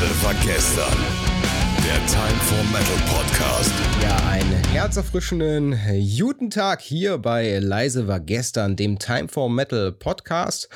[0.00, 1.37] Leise war gestern.
[1.88, 3.72] Der Time for Metal Podcast.
[4.02, 5.74] Ja, einen herzerfrischenden
[6.18, 10.68] guten Tag hier bei Leise war gestern, dem Time for Metal Podcast.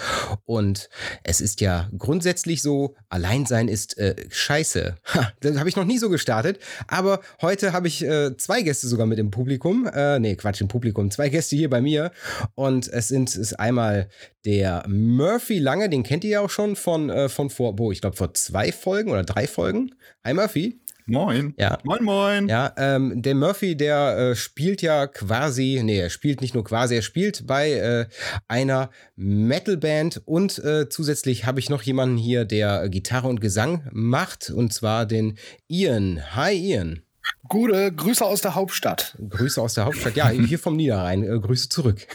[0.47, 0.89] Und
[1.23, 4.97] es ist ja grundsätzlich so, Alleinsein ist äh, scheiße.
[5.13, 6.59] Ha, das habe ich noch nie so gestartet.
[6.89, 9.87] Aber heute habe ich äh, zwei Gäste sogar mit im Publikum.
[9.93, 11.11] Äh, nee, Quatsch, im Publikum.
[11.11, 12.11] Zwei Gäste hier bei mir.
[12.55, 14.09] Und es sind ist einmal
[14.47, 18.01] der Murphy Lange, den kennt ihr ja auch schon von, äh, von vor, wo, ich
[18.01, 19.95] glaube, vor zwei Folgen oder drei Folgen.
[20.25, 20.79] Hi Murphy.
[21.13, 21.53] Moin.
[21.59, 21.77] Ja.
[21.85, 22.49] Moin, moin.
[22.49, 26.95] Ja, ähm, der Murphy, der äh, spielt ja quasi, nee, er spielt nicht nur quasi,
[26.95, 28.07] er spielt bei äh,
[28.49, 34.49] einer Metalband und äh, zusätzlich habe ich noch jemanden hier, der Gitarre und Gesang macht
[34.49, 35.37] und zwar den
[35.69, 36.35] Ian.
[36.35, 37.03] Hi Ian.
[37.47, 39.19] Gute Grüße aus der Hauptstadt.
[39.29, 40.17] Grüße aus der Hauptstadt.
[40.17, 41.25] Ja, hier vom Niederrhein.
[41.25, 42.07] Äh, Grüße zurück.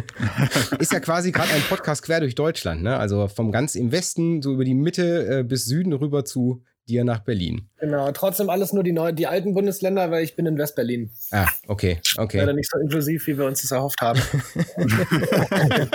[0.80, 2.82] ist ja quasi gerade ein Podcast quer durch Deutschland.
[2.82, 2.96] Ne?
[2.96, 7.04] Also vom ganz im Westen, so über die Mitte äh, bis Süden rüber zu dir
[7.04, 7.68] nach Berlin.
[7.84, 11.10] Genau, trotzdem alles nur die, neu, die alten Bundesländer, weil ich bin in Westberlin.
[11.32, 12.38] Ah, okay, okay.
[12.38, 14.18] Leider nicht so inklusiv, wie wir uns das erhofft haben.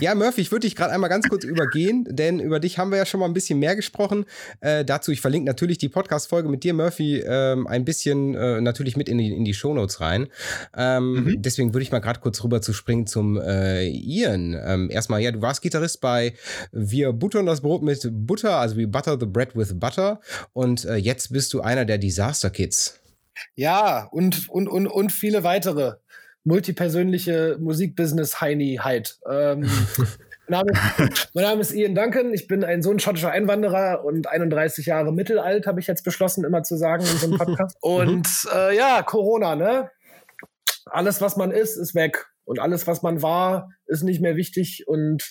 [0.00, 2.98] ja, Murphy, ich würde dich gerade einmal ganz kurz übergehen, denn über dich haben wir
[2.98, 4.24] ja schon mal ein bisschen mehr gesprochen.
[4.60, 8.96] Äh, dazu, ich verlinke natürlich die Podcast-Folge mit dir, Murphy, ähm, ein bisschen äh, natürlich
[8.96, 10.26] mit in die, in die Shownotes rein.
[10.76, 11.40] Ähm, mhm.
[11.40, 14.60] Deswegen würde ich mal gerade kurz rüber zu springen zum äh, Ian.
[14.60, 16.34] Ähm, erstmal, ja, du warst Gitarrist bei
[16.72, 20.20] Wir buttern das Brot mit Butter, also wie Butter the Bread with Butter.
[20.52, 23.00] Und äh, jetzt bist du einer der Disaster Kids.
[23.54, 25.94] Ja, und, und, und, und viele weitere
[26.44, 29.18] multipersönliche Musikbusiness-Heini-Heit.
[29.30, 29.68] Ähm,
[30.48, 32.32] mein, Name ist, mein Name ist Ian Duncan.
[32.32, 36.62] Ich bin ein Sohn schottischer Einwanderer und 31 Jahre mittelalt, habe ich jetzt beschlossen, immer
[36.62, 37.76] zu sagen in so einem Podcast.
[37.80, 39.90] und äh, ja, Corona, ne?
[40.86, 42.26] Alles, was man ist, ist weg.
[42.44, 44.84] Und alles, was man war, ist nicht mehr wichtig.
[44.86, 45.28] Und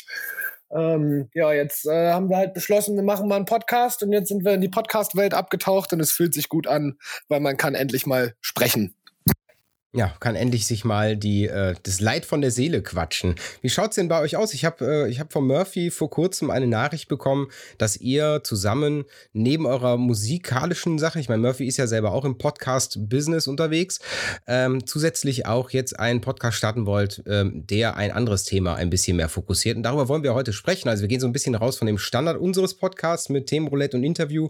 [0.71, 4.27] ähm, ja, jetzt äh, haben wir halt beschlossen, wir machen mal einen Podcast und jetzt
[4.29, 6.97] sind wir in die Podcast-Welt abgetaucht und es fühlt sich gut an,
[7.27, 8.93] weil man kann endlich mal sprechen
[9.97, 13.33] ja, kann endlich sich mal die, äh, das Leid von der Seele quatschen.
[13.61, 14.53] Wie schaut's denn bei euch aus?
[14.53, 17.47] Ich habe äh, hab von Murphy vor kurzem eine Nachricht bekommen,
[17.79, 22.37] dass ihr zusammen neben eurer musikalischen Sache, ich meine, Murphy ist ja selber auch im
[22.37, 23.99] Podcast-Business unterwegs,
[24.45, 29.17] ähm, zusätzlich auch jetzt einen Podcast starten wollt, ähm, der ein anderes Thema ein bisschen
[29.17, 29.77] mehr fokussiert.
[29.77, 30.89] Und darüber wollen wir heute sprechen.
[30.89, 34.03] Also wir gehen so ein bisschen raus von dem Standard unseres Podcasts mit Themenroulette und
[34.03, 34.49] Interview.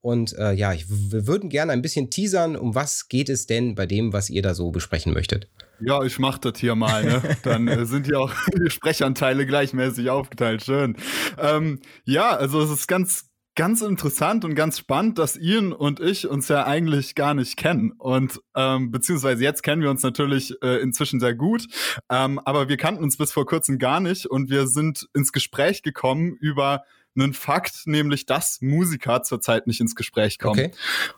[0.00, 3.74] Und äh, ja, ich, wir würden gerne ein bisschen teasern, um was geht es denn
[3.74, 5.48] bei dem, was ihr da so besprecht besprechen möchtet.
[5.80, 7.04] Ja, ich mach das hier mal.
[7.04, 7.22] Ne?
[7.42, 10.64] Dann äh, sind hier auch die Sprechanteile gleichmäßig aufgeteilt.
[10.64, 10.96] Schön.
[11.38, 16.28] Ähm, ja, also es ist ganz, ganz interessant und ganz spannend, dass Ian und ich
[16.28, 17.92] uns ja eigentlich gar nicht kennen.
[17.98, 21.66] Und ähm, beziehungsweise jetzt kennen wir uns natürlich äh, inzwischen sehr gut,
[22.08, 25.82] ähm, aber wir kannten uns bis vor kurzem gar nicht und wir sind ins Gespräch
[25.82, 26.84] gekommen über
[27.16, 30.66] einen Fakt, nämlich dass Musiker zurzeit nicht ins Gespräch kommen.
[30.66, 30.70] Okay.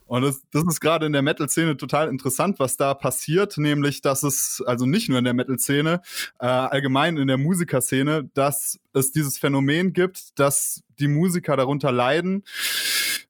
[0.06, 4.22] Und das, das ist gerade in der Metal-Szene total interessant, was da passiert, nämlich dass
[4.22, 6.00] es, also nicht nur in der Metal-Szene,
[6.40, 12.44] äh, allgemein in der Musikerszene, dass es dieses Phänomen gibt, dass die Musiker darunter leiden,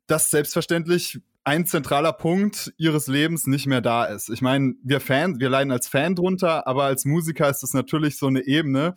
[0.06, 4.28] dass selbstverständlich ein zentraler Punkt ihres Lebens nicht mehr da ist.
[4.28, 8.18] Ich meine, wir Fans, wir leiden als Fan drunter, aber als Musiker ist es natürlich
[8.18, 8.94] so eine Ebene,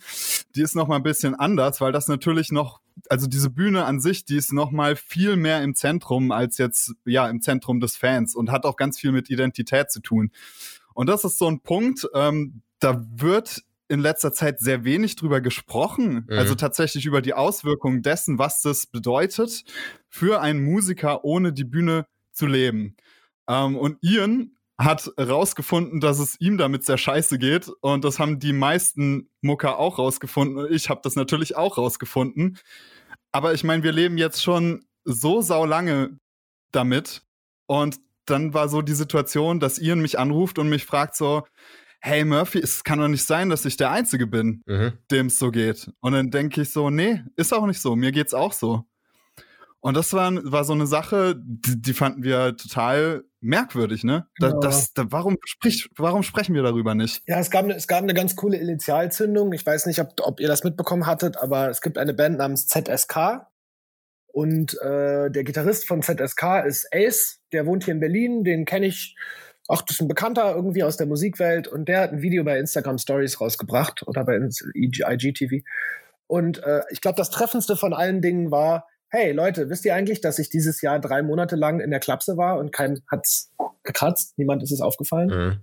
[0.54, 4.02] die ist noch mal ein bisschen anders, weil das natürlich noch also diese Bühne an
[4.02, 7.96] sich, die ist noch mal viel mehr im Zentrum als jetzt ja im Zentrum des
[7.96, 10.32] Fans und hat auch ganz viel mit Identität zu tun.
[10.94, 15.40] Und das ist so ein Punkt, ähm, da wird in letzter Zeit sehr wenig drüber
[15.40, 16.38] gesprochen, mhm.
[16.38, 19.64] also tatsächlich über die Auswirkungen dessen, was das bedeutet
[20.10, 22.06] für einen Musiker ohne die Bühne
[22.42, 22.98] zu leben.
[23.48, 27.70] Ähm, und Ian hat rausgefunden, dass es ihm damit sehr scheiße geht.
[27.82, 30.58] Und das haben die meisten Mucker auch rausgefunden.
[30.58, 32.58] Und ich habe das natürlich auch rausgefunden.
[33.32, 36.18] Aber ich meine, wir leben jetzt schon so saulange
[36.72, 37.22] damit.
[37.68, 41.44] Und dann war so die Situation, dass Ian mich anruft und mich fragt so,
[42.00, 44.94] hey Murphy, es kann doch nicht sein, dass ich der Einzige bin, mhm.
[45.12, 45.92] dem es so geht.
[46.00, 47.96] Und dann denke ich so, nee, ist auch nicht so.
[47.96, 48.86] Mir geht's auch so.
[49.82, 54.28] Und das war, war so eine Sache, die, die fanden wir total merkwürdig, ne?
[54.40, 54.60] Da, ja.
[54.60, 57.24] das, da, warum, sprich, warum sprechen wir darüber nicht?
[57.28, 59.52] Ja, es gab, es gab eine ganz coole Initialzündung.
[59.54, 62.68] Ich weiß nicht, ob, ob ihr das mitbekommen hattet, aber es gibt eine Band namens
[62.68, 63.48] ZSK.
[64.28, 68.86] Und äh, der Gitarrist von ZSK ist Ace, der wohnt hier in Berlin, den kenne
[68.86, 69.16] ich.
[69.68, 72.60] Auch das ist ein Bekannter irgendwie aus der Musikwelt und der hat ein Video bei
[72.60, 74.40] Instagram Stories rausgebracht oder bei
[74.76, 75.64] IGTV.
[76.28, 80.22] Und äh, ich glaube, das Treffendste von allen Dingen war, hey Leute, wisst ihr eigentlich,
[80.22, 83.52] dass ich dieses Jahr drei Monate lang in der Klapse war und kein hat's
[83.84, 85.30] gekratzt, niemand ist es aufgefallen.
[85.30, 85.62] Mhm.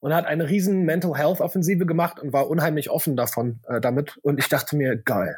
[0.00, 4.18] Und hat eine riesen Mental Health Offensive gemacht und war unheimlich offen davon äh, damit.
[4.22, 5.36] Und ich dachte mir, geil.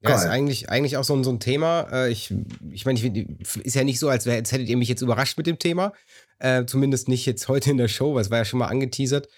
[0.00, 1.88] Ja, ist eigentlich, eigentlich auch so, ein- so ein Thema.
[1.90, 2.32] Äh, Ich,
[2.70, 5.36] ich meine, ich, ist ja nicht so, als, wär, als hättet ihr mich jetzt überrascht
[5.36, 5.92] mit dem Thema.
[6.38, 9.28] Äh, zumindest nicht jetzt heute in der Show, weil es war ja schon mal angeteasert.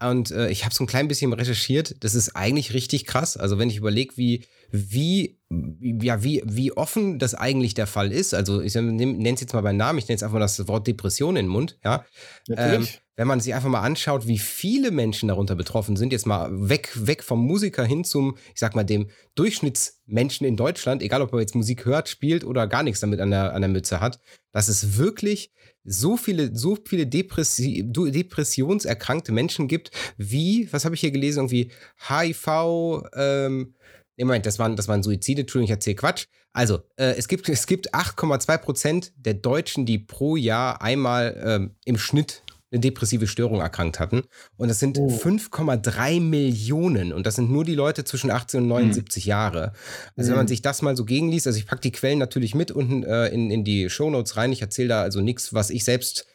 [0.00, 1.96] Und äh, ich habe so ein klein bisschen recherchiert.
[2.04, 3.36] Das ist eigentlich richtig krass.
[3.36, 5.38] Also wenn ich überlege, wie, wie,
[5.80, 8.32] ja, wie, wie offen das eigentlich der Fall ist.
[8.32, 9.98] Also ich nenne es jetzt mal beim Namen.
[9.98, 11.78] Ich nenne jetzt einfach mal das Wort Depression in den Mund.
[11.84, 12.06] Ja.
[12.48, 16.48] Ähm, wenn man sich einfach mal anschaut, wie viele Menschen darunter betroffen sind, jetzt mal
[16.70, 21.34] weg, weg vom Musiker hin zum, ich sag mal, dem Durchschnittsmenschen in Deutschland, egal ob
[21.34, 24.18] er jetzt Musik hört, spielt oder gar nichts damit an der, an der Mütze hat,
[24.52, 25.52] dass es wirklich
[25.84, 31.70] so viele, so viele Depressi depressionserkrankte Menschen gibt, wie, was habe ich hier gelesen, irgendwie
[32.08, 33.74] HIV, ähm,
[34.16, 36.26] Nee, Moment, das waren, das waren Suizide, Entschuldigung, ich erzähle Quatsch.
[36.52, 41.76] Also, äh, es gibt, es gibt 8,2 Prozent der Deutschen, die pro Jahr einmal ähm,
[41.84, 44.22] im Schnitt eine depressive Störung erkrankt hatten.
[44.56, 45.10] Und das sind Oh.
[45.10, 47.12] 5,3 Millionen.
[47.12, 49.72] Und das sind nur die Leute zwischen 18 und 79 Jahre.
[50.16, 50.48] Also wenn man Mhm.
[50.48, 53.50] sich das mal so gegenliest, also ich packe die Quellen natürlich mit unten äh, in,
[53.50, 54.52] in die Shownotes rein.
[54.52, 56.26] Ich erzähle da also nichts, was ich selbst,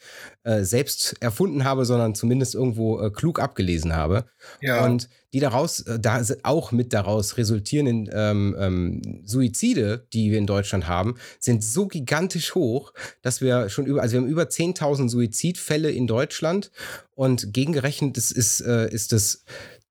[0.48, 4.30] äh, selbst erfunden habe, sondern zumindest irgendwo äh, klug abgelesen habe.
[4.62, 4.86] Ja.
[4.86, 10.38] Und die daraus, äh, da sind auch mit daraus resultierenden ähm, ähm, Suizide, die wir
[10.38, 14.44] in Deutschland haben, sind so gigantisch hoch, dass wir schon über, also wir haben über
[14.44, 16.72] 10.000 Suizidfälle in Deutschland
[17.14, 19.44] und gegengerechnet ist, ist, äh, ist das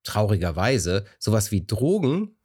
[0.03, 2.35] traurigerweise sowas wie Drogen.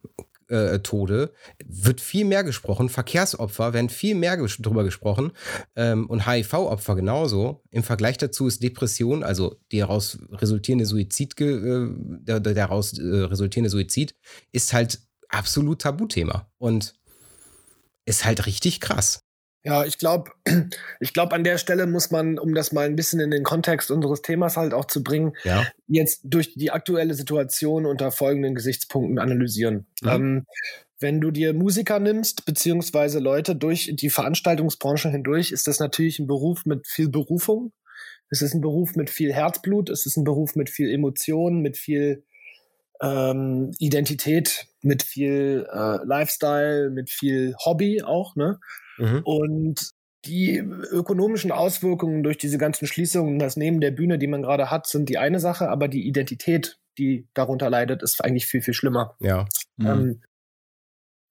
[0.52, 1.32] Äh, Tode
[1.64, 5.32] wird viel mehr gesprochen, Verkehrsopfer werden viel mehr ges drüber gesprochen
[5.76, 7.62] ähm, und HIV-Opfer genauso.
[7.70, 13.70] Im Vergleich dazu ist Depression, also die daraus resultierende Suizid, äh, der, daraus äh, resultierende
[13.70, 14.14] Suizid,
[14.52, 16.94] ist halt absolut Tabuthema und
[18.04, 19.20] ist halt richtig krass.
[19.64, 20.32] Ja, ich glaube,
[21.00, 23.90] ich glaube, an der Stelle muss man, um das mal ein bisschen in den Kontext
[23.90, 25.66] unseres Themas halt auch zu bringen, Ja.
[25.86, 29.86] jetzt durch die aktuelle Situation unter folgenden Gesichtspunkten analysieren.
[30.02, 30.08] Mhm.
[30.08, 30.46] Ähm,
[30.98, 36.28] wenn du dir Musiker nimmst, beziehungsweise Leute durch die Veranstaltungsbranche hindurch, ist das natürlich ein
[36.28, 37.72] Beruf mit viel Berufung.
[38.30, 41.76] Es ist ein Beruf mit viel Herzblut, es ist ein Beruf mit viel Emotionen, mit
[41.76, 42.24] viel
[43.02, 48.58] ähm, Identität, mit viel äh, Lifestyle, mit viel Hobby auch, ne?
[48.98, 49.22] Mhm.
[49.24, 49.90] Und
[50.24, 54.86] die ökonomischen Auswirkungen durch diese ganzen Schließungen, das Nehmen der Bühne, die man gerade hat,
[54.86, 59.16] sind die eine Sache, aber die Identität, die darunter leidet, ist eigentlich viel, viel schlimmer.
[59.20, 59.46] Ja.
[59.76, 59.86] Mhm.
[59.86, 60.22] Ähm,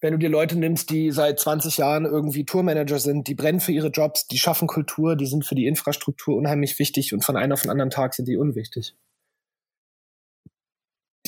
[0.02, 3.72] wenn du dir Leute nimmst, die seit 20 Jahren irgendwie Tourmanager sind, die brennen für
[3.72, 7.54] ihre Jobs, die schaffen Kultur, die sind für die Infrastruktur unheimlich wichtig und von einem
[7.54, 8.96] auf den anderen Tag sind die unwichtig.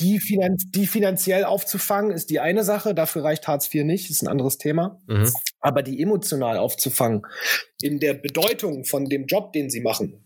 [0.00, 4.22] Die, finan die finanziell aufzufangen, ist die eine Sache, dafür reicht Hartz IV nicht, ist
[4.22, 5.00] ein anderes Thema.
[5.06, 5.32] Mhm.
[5.60, 7.22] Aber die emotional aufzufangen,
[7.80, 10.24] in der Bedeutung von dem Job, den sie machen,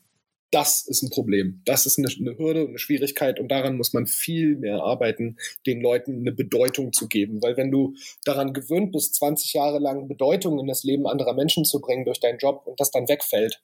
[0.50, 1.61] das ist ein Problem.
[1.65, 5.37] Das ist eine, eine Hürde und eine Schwierigkeit und daran muss man viel mehr arbeiten,
[5.67, 7.43] den Leuten eine Bedeutung zu geben.
[7.43, 7.94] Weil wenn du
[8.25, 12.21] daran gewöhnt bist, 20 Jahre lang Bedeutung in das Leben anderer Menschen zu bringen durch
[12.21, 13.61] deinen Job und das dann wegfällt,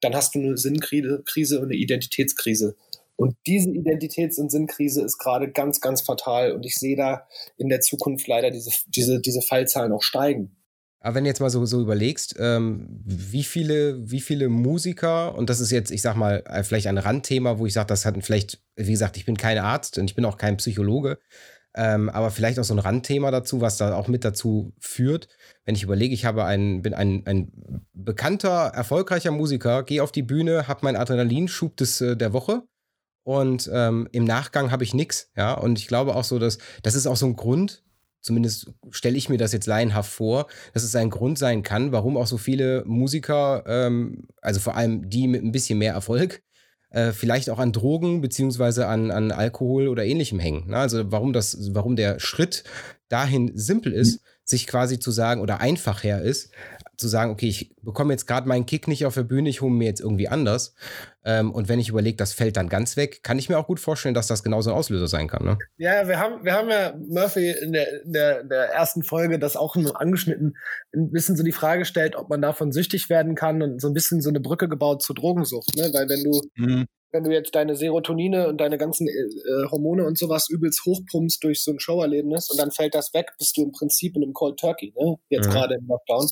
[0.00, 2.74] dann hast du eine Sinnkrise Krise und eine Identitätskrise.
[3.20, 6.52] Und diese Identitäts- und Sinnkrise ist gerade ganz, ganz fatal.
[6.52, 7.26] Und ich sehe da
[7.58, 10.56] in der Zukunft leider diese, diese, diese Fallzahlen auch steigen.
[11.00, 15.50] Aber wenn du jetzt mal so, so überlegst, ähm, wie viele, wie viele Musiker, und
[15.50, 18.16] das ist jetzt, ich sag mal, äh, vielleicht ein Randthema, wo ich sage, das hat
[18.22, 21.18] vielleicht, wie gesagt, ich bin kein Arzt und ich bin auch kein Psychologe,
[21.74, 25.28] ähm, aber vielleicht auch so ein Randthema dazu, was da auch mit dazu führt.
[25.66, 27.52] Wenn ich überlege, ich habe einen, bin ein, ein
[27.92, 32.62] bekannter, erfolgreicher Musiker, gehe auf die Bühne, habe meinen Adrenalinschub des, äh, der Woche
[33.30, 35.54] und ähm, im Nachgang habe ich nichts, ja.
[35.54, 37.84] Und ich glaube auch so, dass das ist auch so ein Grund,
[38.20, 42.16] zumindest stelle ich mir das jetzt laienhaft vor, dass es ein Grund sein kann, warum
[42.16, 46.42] auch so viele Musiker, ähm, also vor allem die mit ein bisschen mehr Erfolg,
[46.90, 50.70] äh, vielleicht auch an Drogen beziehungsweise an, an Alkohol oder ähnlichem hängen.
[50.70, 50.76] Ne?
[50.76, 52.64] Also warum das, warum der Schritt
[53.08, 56.50] dahin simpel ist, sich quasi zu sagen oder einfach her ist,
[57.00, 59.72] zu sagen, okay, ich bekomme jetzt gerade meinen Kick nicht auf der Bühne, ich hole
[59.72, 60.74] mir jetzt irgendwie anders.
[61.24, 63.80] Ähm, und wenn ich überlege, das fällt dann ganz weg, kann ich mir auch gut
[63.80, 65.44] vorstellen, dass das genauso ein Auslöser sein kann.
[65.44, 65.58] Ne?
[65.76, 69.38] Ja, wir haben, wir haben ja Murphy in der, in der, in der ersten Folge
[69.38, 70.56] das auch nur angeschnitten,
[70.94, 73.94] ein bisschen so die Frage gestellt, ob man davon süchtig werden kann und so ein
[73.94, 75.74] bisschen so eine Brücke gebaut zur Drogensucht.
[75.76, 75.90] Ne?
[75.92, 76.86] Weil wenn du, Mhm.
[77.12, 81.62] wenn du jetzt deine Serotonine und deine ganzen äh, Hormone und sowas übelst hochpumpst durch
[81.62, 84.58] so ein Showerlebnis und dann fällt das weg, bist du im Prinzip in einem Cold
[84.58, 85.16] Turkey, ne?
[85.28, 85.52] Jetzt Mhm.
[85.52, 86.28] gerade im Lockdown.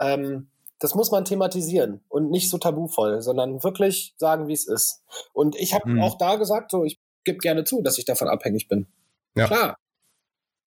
[0.00, 0.48] Ähm,
[0.78, 5.02] das muss man thematisieren und nicht so tabuvoll, sondern wirklich sagen, wie es ist.
[5.32, 6.02] Und ich habe Mhm.
[6.02, 8.86] auch da gesagt, so ich gebe gerne zu, dass ich davon abhängig bin.
[9.34, 9.46] Ja.
[9.46, 9.76] Klar.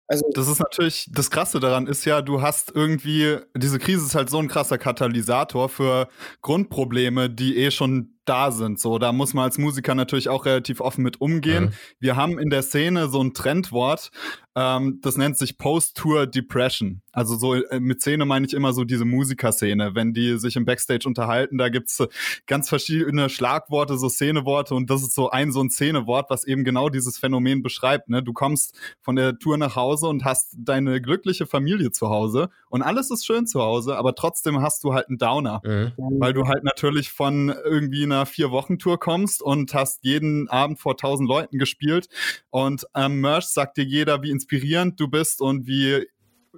[0.10, 4.16] Also Das ist natürlich, das Krasse daran ist ja, du hast irgendwie, diese Krise ist
[4.16, 6.08] halt so ein krasser Katalysator für
[6.42, 8.80] Grundprobleme, die eh schon da sind.
[8.80, 11.66] So, da muss man als Musiker natürlich auch relativ offen mit umgehen.
[11.66, 11.74] Mhm.
[12.00, 14.12] Wir haben in der Szene so ein Trendwort,
[14.58, 17.04] Ähm, das nennt sich Post-Tour Depression.
[17.12, 20.66] Also so äh, mit Szene meine ich immer so diese Musikerszene, wenn die sich im
[20.66, 22.04] Backstage unterhalten, da gibt's
[22.48, 26.64] ganz verschiedene Schlagworte, so Szeneworte und das ist so ein so ein Szenewort, was eben
[26.64, 28.10] genau dieses Phänomen beschreibt.
[28.10, 28.24] Ne?
[28.24, 32.82] Du kommst von der Tour nach Hause und hast deine glückliche Familie zu Hause und
[32.82, 35.92] alles ist schön zu Hause, aber trotzdem hast du halt einen Downer, mhm.
[36.20, 41.30] weil du halt natürlich von irgendwie einer vier-Wochen-Tour kommst und hast jeden Abend vor tausend
[41.30, 42.10] Leuten gespielt
[42.50, 46.06] und am Merch sagt dir jeder, wie inspirierend du bist und wie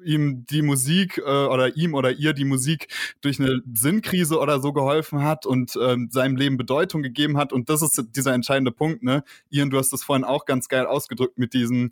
[0.05, 2.87] ihm die Musik äh, oder ihm oder ihr die Musik
[3.19, 7.51] durch eine Sinnkrise oder so geholfen hat und ähm, seinem Leben Bedeutung gegeben hat.
[7.51, 9.23] Und das ist dieser entscheidende Punkt, ne?
[9.49, 11.91] Ian, du hast das vorhin auch ganz geil ausgedrückt mit diesem,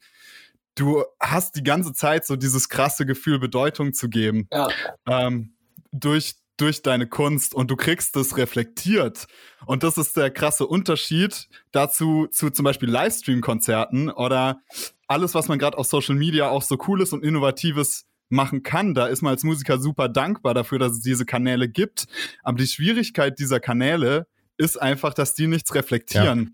[0.75, 4.47] du hast die ganze Zeit so dieses krasse Gefühl, Bedeutung zu geben.
[4.53, 4.69] Ja.
[5.05, 5.53] Ähm,
[5.91, 9.27] durch durch deine Kunst und du kriegst es reflektiert.
[9.65, 14.61] Und das ist der krasse Unterschied dazu zu zum Beispiel Livestream-Konzerten oder
[15.07, 18.93] alles, was man gerade auf Social Media auch so cooles und innovatives machen kann.
[18.93, 22.07] Da ist man als Musiker super dankbar dafür, dass es diese Kanäle gibt.
[22.43, 26.39] Aber die Schwierigkeit dieser Kanäle ist einfach, dass die nichts reflektieren.
[26.39, 26.51] Ja.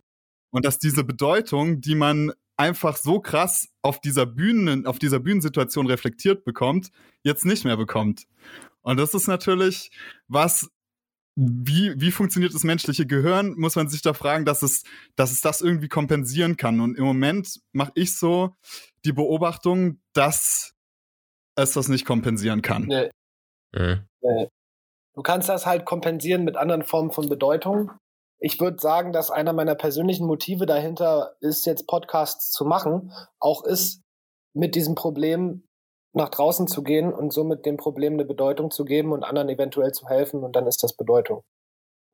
[0.52, 5.88] Und dass diese Bedeutung, die man einfach so krass auf dieser Bühnen, auf dieser Bühnensituation
[5.88, 6.90] reflektiert bekommt,
[7.24, 8.28] jetzt nicht mehr bekommt.
[8.84, 9.92] Und das ist natürlich
[10.28, 10.70] was,
[11.36, 14.84] wie, wie funktioniert das menschliche Gehirn, muss man sich da fragen, dass es,
[15.16, 16.80] dass es das irgendwie kompensieren kann.
[16.80, 18.56] Und im Moment mache ich so
[19.04, 20.76] die Beobachtung, dass
[21.56, 22.86] es das nicht kompensieren kann.
[22.86, 23.10] Nee.
[23.74, 24.06] Mhm.
[24.22, 24.50] Nee.
[25.16, 27.92] Du kannst das halt kompensieren mit anderen Formen von Bedeutung.
[28.40, 33.64] Ich würde sagen, dass einer meiner persönlichen Motive dahinter ist, jetzt Podcasts zu machen, auch
[33.64, 34.02] ist,
[34.54, 35.64] mit diesem Problem
[36.14, 39.92] nach draußen zu gehen und somit dem Problem eine Bedeutung zu geben und anderen eventuell
[39.92, 41.44] zu helfen und dann ist das Bedeutung.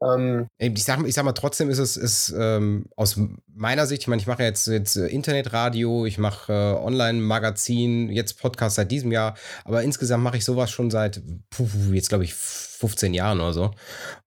[0.02, 3.20] Ähm, ich, sag, ich sag mal, trotzdem ist es ist, ähm, aus
[3.54, 8.40] meiner Sicht, ich meine, ich mache jetzt, jetzt äh, Internetradio, ich mache äh, Online-Magazin, jetzt
[8.40, 12.34] Podcast seit diesem Jahr, aber insgesamt mache ich sowas schon seit, puh, jetzt glaube ich,
[12.34, 13.72] 15 Jahren oder so.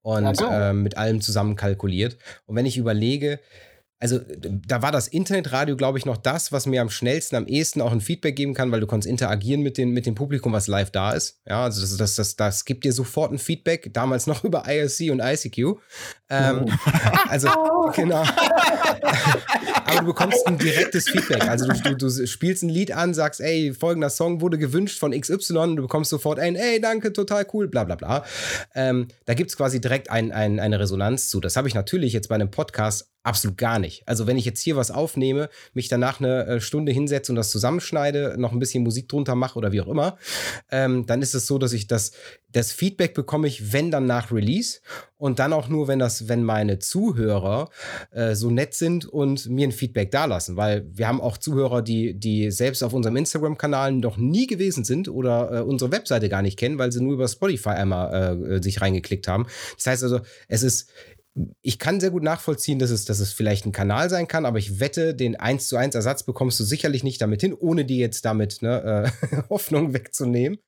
[0.02, 2.18] Und ja, äh, mit allem zusammen kalkuliert.
[2.44, 3.40] Und wenn ich überlege,
[4.02, 4.18] also
[4.66, 7.92] da war das Internetradio, glaube ich, noch das, was mir am schnellsten, am ehesten auch
[7.92, 10.90] ein Feedback geben kann, weil du kannst interagieren mit, den, mit dem Publikum, was live
[10.90, 11.40] da ist.
[11.46, 15.12] Ja, also das, das, das, das gibt dir sofort ein Feedback, damals noch über IRC
[15.12, 15.78] und ICQ.
[16.30, 16.66] Ähm,
[17.28, 17.48] also,
[17.94, 18.24] genau.
[19.84, 21.46] Aber du bekommst ein direktes Feedback.
[21.46, 25.12] Also du, du, du, spielst ein Lied an, sagst, ey, folgender Song wurde gewünscht von
[25.12, 28.24] XY und du bekommst sofort ein, ey, danke, total cool, bla bla bla.
[28.74, 31.38] Ähm, da gibt es quasi direkt ein, ein, eine Resonanz zu.
[31.38, 34.02] Das habe ich natürlich jetzt bei einem Podcast Absolut gar nicht.
[34.06, 37.50] Also wenn ich jetzt hier was aufnehme, mich danach eine äh, Stunde hinsetze und das
[37.50, 40.18] zusammenschneide, noch ein bisschen Musik drunter mache oder wie auch immer,
[40.72, 42.12] ähm, dann ist es so, dass ich das,
[42.50, 44.80] das Feedback bekomme ich, wenn dann nach Release
[45.18, 47.70] und dann auch nur, wenn das, wenn meine Zuhörer
[48.10, 52.18] äh, so nett sind und mir ein Feedback dalassen, weil wir haben auch Zuhörer, die,
[52.18, 56.58] die selbst auf unserem Instagram-Kanal noch nie gewesen sind oder äh, unsere Webseite gar nicht
[56.58, 59.46] kennen, weil sie nur über Spotify einmal äh, sich reingeklickt haben.
[59.76, 60.90] Das heißt also, es ist
[61.62, 64.58] ich kann sehr gut nachvollziehen, dass es, dass es vielleicht ein Kanal sein kann, aber
[64.58, 67.96] ich wette, den 1 zu 1 Ersatz bekommst du sicherlich nicht damit hin, ohne dir
[67.96, 70.58] jetzt damit ne, äh, Hoffnung wegzunehmen.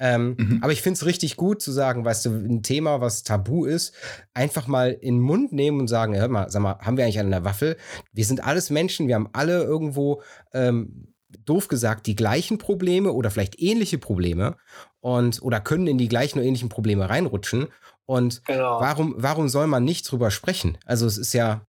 [0.00, 0.58] Ähm, mhm.
[0.60, 3.94] Aber ich finde es richtig gut zu sagen, weißt du, ein Thema, was tabu ist,
[4.34, 7.20] einfach mal in den Mund nehmen und sagen, hör mal, sag mal, haben wir eigentlich
[7.20, 7.76] an der Waffel?
[8.12, 13.30] Wir sind alles Menschen, wir haben alle irgendwo, ähm, doof gesagt, die gleichen Probleme oder
[13.30, 14.56] vielleicht ähnliche Probleme
[15.00, 17.66] und oder können in die gleichen oder ähnlichen Probleme reinrutschen.
[18.06, 18.80] Und genau.
[18.80, 20.78] warum, warum soll man nicht drüber sprechen?
[20.84, 21.64] Also es ist ja,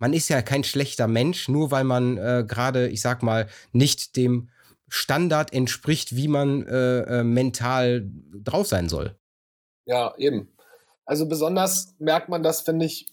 [0.00, 4.16] man ist ja kein schlechter Mensch, nur weil man äh, gerade, ich sag mal, nicht
[4.16, 4.50] dem
[4.88, 9.16] Standard entspricht, wie man äh, äh, mental drauf sein soll.
[9.86, 10.54] Ja, eben.
[11.04, 13.06] Also besonders merkt man das, finde ich,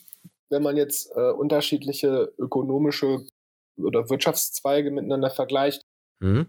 [0.50, 3.26] wenn man jetzt äh, unterschiedliche ökonomische
[3.78, 5.82] oder Wirtschaftszweige miteinander vergleicht.
[6.20, 6.48] Mhm.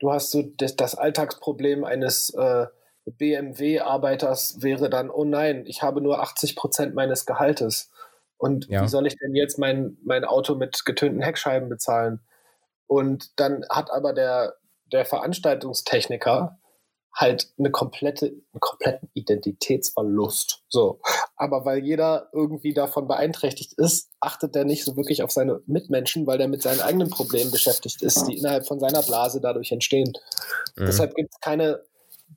[0.00, 2.66] Du hast so das, das Alltagsproblem eines äh,
[3.16, 7.90] BMW-Arbeiters wäre dann, oh nein, ich habe nur 80 Prozent meines Gehaltes.
[8.36, 8.82] Und ja.
[8.82, 12.20] wie soll ich denn jetzt mein, mein Auto mit getönten Heckscheiben bezahlen?
[12.86, 16.58] Und dann hat aber der, der Veranstaltungstechniker
[17.14, 20.62] halt eine komplette, einen kompletten Identitätsverlust.
[20.68, 21.00] So.
[21.36, 26.26] Aber weil jeder irgendwie davon beeinträchtigt ist, achtet er nicht so wirklich auf seine Mitmenschen,
[26.26, 30.12] weil er mit seinen eigenen Problemen beschäftigt ist, die innerhalb von seiner Blase dadurch entstehen.
[30.76, 30.86] Mhm.
[30.86, 31.82] Deshalb gibt es keine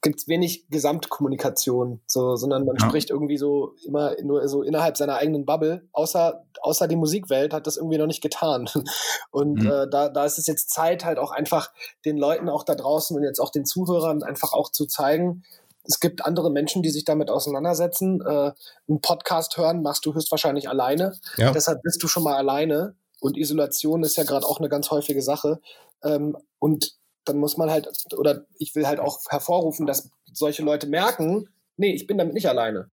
[0.01, 2.87] gibt es wenig Gesamtkommunikation, so, sondern man ja.
[2.87, 7.67] spricht irgendwie so immer nur so innerhalb seiner eigenen Bubble, außer, außer die Musikwelt hat
[7.67, 8.69] das irgendwie noch nicht getan.
[9.31, 9.69] Und mhm.
[9.69, 11.71] äh, da, da ist es jetzt Zeit, halt auch einfach
[12.05, 15.43] den Leuten auch da draußen und jetzt auch den Zuhörern einfach auch zu zeigen,
[15.85, 18.21] es gibt andere Menschen, die sich damit auseinandersetzen.
[18.21, 18.53] Äh,
[18.87, 21.17] einen Podcast hören machst du höchstwahrscheinlich alleine.
[21.37, 21.51] Ja.
[21.51, 25.21] Deshalb bist du schon mal alleine und Isolation ist ja gerade auch eine ganz häufige
[25.21, 25.59] Sache.
[26.03, 30.87] Ähm, und dann muss man halt, oder ich will halt auch hervorrufen, dass solche Leute
[30.87, 32.89] merken, nee, ich bin damit nicht alleine.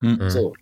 [0.00, 0.30] Mhm.
[0.30, 0.54] So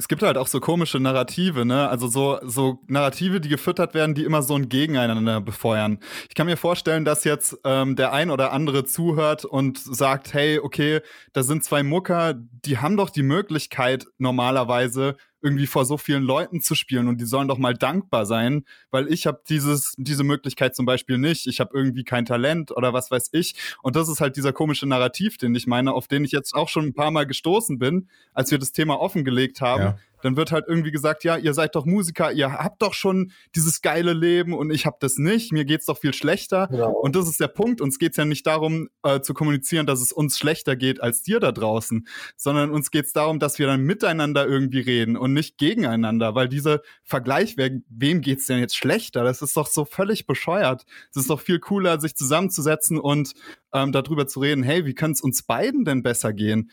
[0.00, 1.86] es gibt halt auch so komische Narrative, ne?
[1.90, 5.98] Also so, so Narrative, die gefüttert werden, die immer so ein Gegeneinander befeuern.
[6.26, 10.58] Ich kann mir vorstellen, dass jetzt ähm, der ein oder andere zuhört und sagt, hey,
[10.58, 11.00] okay,
[11.34, 16.60] da sind zwei Mucker, die haben doch die Möglichkeit normalerweise irgendwie vor so vielen Leuten
[16.60, 20.74] zu spielen und die sollen doch mal dankbar sein, weil ich habe dieses diese Möglichkeit
[20.74, 21.46] zum Beispiel nicht.
[21.46, 23.54] Ich habe irgendwie kein Talent oder was weiß ich.
[23.82, 26.68] Und das ist halt dieser komische Narrativ, den ich meine, auf den ich jetzt auch
[26.68, 29.82] schon ein paar Mal gestoßen bin, als wir das Thema offengelegt haben.
[29.82, 33.32] Ja dann wird halt irgendwie gesagt, ja, ihr seid doch Musiker, ihr habt doch schon
[33.54, 36.68] dieses geile Leben und ich habe das nicht, mir geht's doch viel schlechter.
[36.70, 36.90] Genau.
[36.90, 37.80] Und das ist der Punkt.
[37.80, 41.40] Uns geht's ja nicht darum äh, zu kommunizieren, dass es uns schlechter geht als dir
[41.40, 46.34] da draußen, sondern uns geht's darum, dass wir dann miteinander irgendwie reden und nicht gegeneinander,
[46.34, 49.24] weil dieser Vergleich, wer, wem geht's denn jetzt schlechter?
[49.24, 50.84] Das ist doch so völlig bescheuert.
[51.10, 53.34] Es ist doch viel cooler, sich zusammenzusetzen und
[53.72, 56.70] ähm, darüber zu reden, hey, wie könnte es uns beiden denn besser gehen?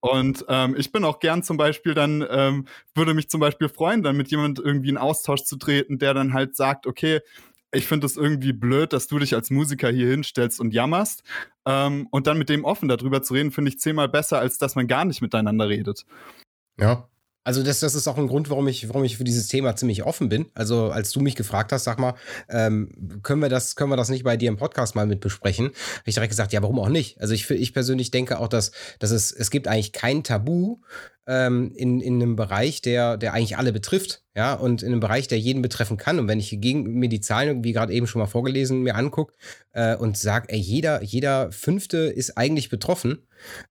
[0.00, 4.02] Und ähm, ich bin auch gern zum Beispiel dann, ähm, würde mich zum Beispiel freuen,
[4.02, 7.20] dann mit jemand irgendwie in Austausch zu treten, der dann halt sagt, okay,
[7.72, 11.22] ich finde es irgendwie blöd, dass du dich als Musiker hier hinstellst und jammerst.
[11.66, 14.74] Ähm, und dann mit dem offen darüber zu reden, finde ich zehnmal besser, als dass
[14.74, 16.06] man gar nicht miteinander redet.
[16.78, 17.09] Ja,
[17.42, 20.02] also das, das ist auch ein Grund, warum ich, warum ich für dieses Thema ziemlich
[20.02, 20.46] offen bin.
[20.54, 22.14] Also als du mich gefragt hast, sag mal,
[22.48, 25.66] ähm, können wir das, können wir das nicht bei dir im Podcast mal mit besprechen?
[25.66, 27.20] Habe ich direkt gesagt, ja, warum auch nicht?
[27.20, 30.80] Also ich, ich persönlich denke auch, dass, dass es, es gibt eigentlich kein Tabu
[31.26, 35.28] ähm, in, in einem Bereich, der, der eigentlich alle betrifft, ja, und in einem Bereich,
[35.28, 36.18] der jeden betreffen kann.
[36.18, 39.32] Und wenn ich gegen mir die Zahlen, wie gerade eben schon mal vorgelesen, mir angucke
[39.72, 43.26] äh, und sage, jeder, jeder Fünfte ist eigentlich betroffen,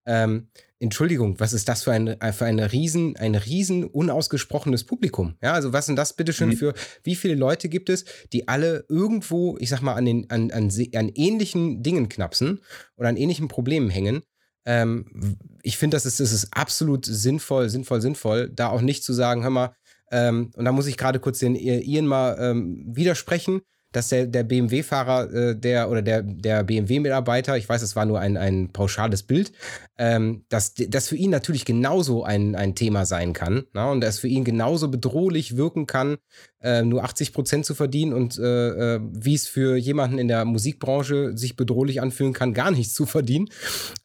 [0.06, 0.48] ähm,
[0.82, 5.36] Entschuldigung, was ist das für ein, für eine riesen, ein riesen unausgesprochenes Publikum?
[5.44, 6.58] Ja, also was sind das bitteschön mhm.
[6.58, 10.52] für, wie viele Leute gibt es, die alle irgendwo, ich sag mal, an, den, an,
[10.52, 12.62] an, an ähnlichen Dingen knapsen
[12.96, 14.22] oder an ähnlichen Problemen hängen?
[14.66, 19.12] Ähm, ich finde, das ist, das ist absolut sinnvoll, sinnvoll, sinnvoll, da auch nicht zu
[19.12, 19.76] sagen, hör mal,
[20.12, 23.62] ähm, und da muss ich gerade kurz den Ian mal ähm, widersprechen
[23.92, 28.20] dass der, der BMW-Fahrer, äh, der oder der, der BMW-Mitarbeiter, ich weiß, es war nur
[28.20, 29.52] ein, ein pauschales Bild,
[29.98, 33.86] ähm, dass das für ihn natürlich genauso ein, ein Thema sein kann na?
[33.86, 33.92] Ne?
[33.92, 36.18] und das für ihn genauso bedrohlich wirken kann,
[36.62, 40.46] äh, nur 80 Prozent zu verdienen und äh, äh, wie es für jemanden in der
[40.46, 43.50] Musikbranche sich bedrohlich anfühlen kann, gar nichts zu verdienen.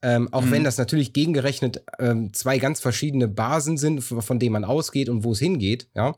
[0.02, 0.50] Ähm, auch mhm.
[0.50, 5.24] wenn das natürlich gegengerechnet ähm, zwei ganz verschiedene Basen sind, von denen man ausgeht und
[5.24, 6.14] wo es hingeht, ja.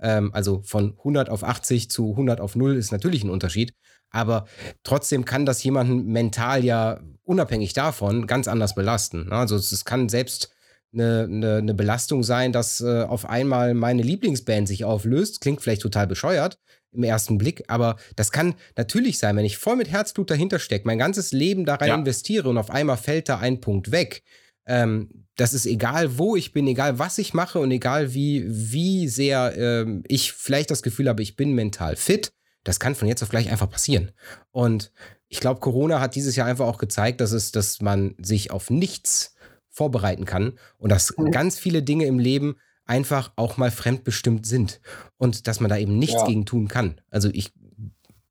[0.00, 3.72] Ähm, also von 100 auf 80 zu 100 auf 0 ist natürlich ein Unterschied.
[4.10, 4.46] Aber
[4.82, 9.28] trotzdem kann das jemanden mental ja unabhängig davon ganz anders belasten.
[9.28, 9.36] Ne?
[9.36, 10.50] Also es kann selbst
[10.92, 15.40] eine, eine, eine Belastung sein, dass äh, auf einmal meine Lieblingsband sich auflöst.
[15.40, 16.58] Klingt vielleicht total bescheuert
[16.92, 20.88] im ersten Blick, aber das kann natürlich sein, wenn ich voll mit Herzblut dahinter stecke,
[20.88, 21.94] mein ganzes Leben da rein ja.
[21.94, 24.24] investiere und auf einmal fällt da ein Punkt weg.
[24.70, 29.08] Ähm, das ist egal, wo ich bin, egal was ich mache und egal wie, wie
[29.08, 33.22] sehr ähm, ich vielleicht das Gefühl habe, ich bin mental fit, das kann von jetzt
[33.22, 34.12] auf gleich einfach passieren.
[34.52, 34.92] Und
[35.28, 38.70] ich glaube, Corona hat dieses Jahr einfach auch gezeigt, dass es, dass man sich auf
[38.70, 39.34] nichts
[39.70, 41.32] vorbereiten kann und dass mhm.
[41.32, 44.80] ganz viele Dinge im Leben einfach auch mal fremdbestimmt sind
[45.16, 46.26] und dass man da eben nichts ja.
[46.26, 47.00] gegen tun kann.
[47.10, 47.52] Also ich,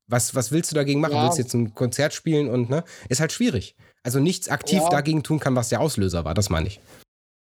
[0.06, 1.14] was, was willst du dagegen machen?
[1.14, 1.24] Ja.
[1.24, 2.84] Willst du jetzt ein Konzert spielen und ne?
[3.08, 3.76] Ist halt schwierig.
[4.02, 4.88] Also nichts aktiv ja.
[4.88, 6.80] dagegen tun kann, was der Auslöser war, das meine ich.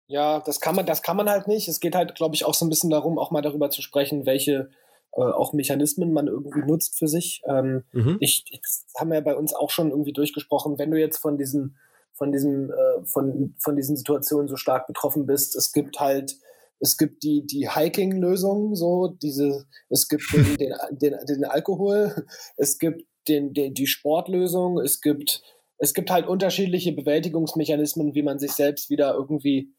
[0.08, 1.68] Ja, das kann man, das kann man halt nicht.
[1.68, 4.26] Es geht halt, glaube ich, auch so ein bisschen darum, auch mal darüber zu sprechen,
[4.26, 4.70] welche
[5.14, 7.42] äh, auch Mechanismen man irgendwie nutzt für sich.
[7.48, 8.18] Ähm, mhm.
[8.20, 10.78] Ich, das haben wir ja bei uns auch schon irgendwie durchgesprochen.
[10.78, 11.78] Wenn du jetzt von diesen,
[12.14, 16.36] von diesen, äh, von, von diesen Situationen so stark betroffen bist, es gibt halt,
[16.80, 22.26] es gibt die, die Hiking-Lösung, so diese, es gibt den, den, den, den Alkohol,
[22.58, 25.42] es gibt den, den, die Sportlösung, es gibt
[25.84, 29.74] es gibt halt unterschiedliche Bewältigungsmechanismen, wie man sich selbst wieder irgendwie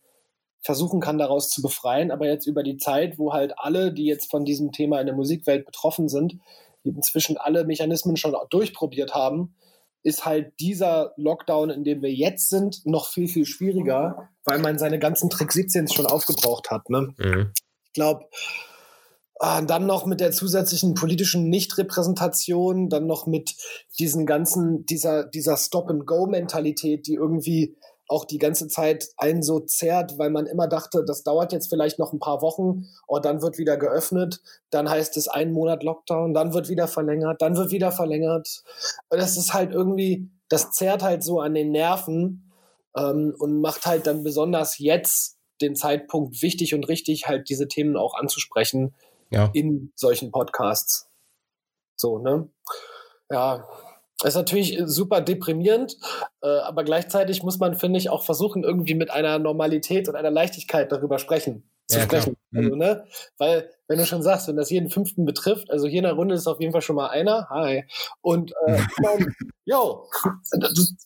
[0.61, 2.11] versuchen kann, daraus zu befreien.
[2.11, 5.15] Aber jetzt über die Zeit, wo halt alle, die jetzt von diesem Thema in der
[5.15, 6.35] Musikwelt betroffen sind,
[6.85, 9.55] die inzwischen alle Mechanismen schon durchprobiert haben,
[10.03, 14.77] ist halt dieser Lockdown, in dem wir jetzt sind, noch viel, viel schwieriger, weil man
[14.77, 16.91] seine ganzen Trick 17 schon aufgebraucht hat.
[16.91, 17.15] Ne?
[17.17, 17.53] Mhm.
[17.87, 18.27] Ich glaube,
[19.41, 23.57] Ah, dann noch mit der zusätzlichen politischen Nichtrepräsentation, dann noch mit
[23.99, 27.77] diesen ganzen, dieser, dieser Stop-and-Go-Mentalität, die irgendwie
[28.09, 31.99] auch die ganze Zeit einen so zerrt, weil man immer dachte, das dauert jetzt vielleicht
[31.99, 36.35] noch ein paar Wochen und dann wird wieder geöffnet, dann heißt es einen Monat Lockdown,
[36.35, 38.63] dann wird wieder verlängert, dann wird wieder verlängert.
[39.09, 42.53] Das ist halt irgendwie, das zerrt halt so an den Nerven
[42.97, 47.97] ähm, und macht halt dann besonders jetzt den Zeitpunkt wichtig und richtig, halt diese Themen
[47.97, 48.95] auch anzusprechen,
[49.35, 49.51] ja.
[49.53, 51.11] in solchen Podcasts.
[51.97, 52.49] So, ne?
[53.31, 53.67] Ja,
[54.23, 55.97] ist natürlich super deprimierend,
[56.43, 60.31] äh, aber gleichzeitig muss man, finde ich, auch versuchen, irgendwie mit einer Normalität und einer
[60.31, 62.37] Leichtigkeit darüber sprechen, zu Ja, sprechen.
[62.51, 62.59] Mhm.
[62.59, 63.05] Also, ne?
[63.39, 66.35] Weil, wenn du schon sagst, wenn das jeden fünften betrifft, also hier in der Runde
[66.35, 67.85] ist auf jeden Fall schon mal einer, hi.
[68.23, 68.79] Und äh,
[69.65, 70.09] yo,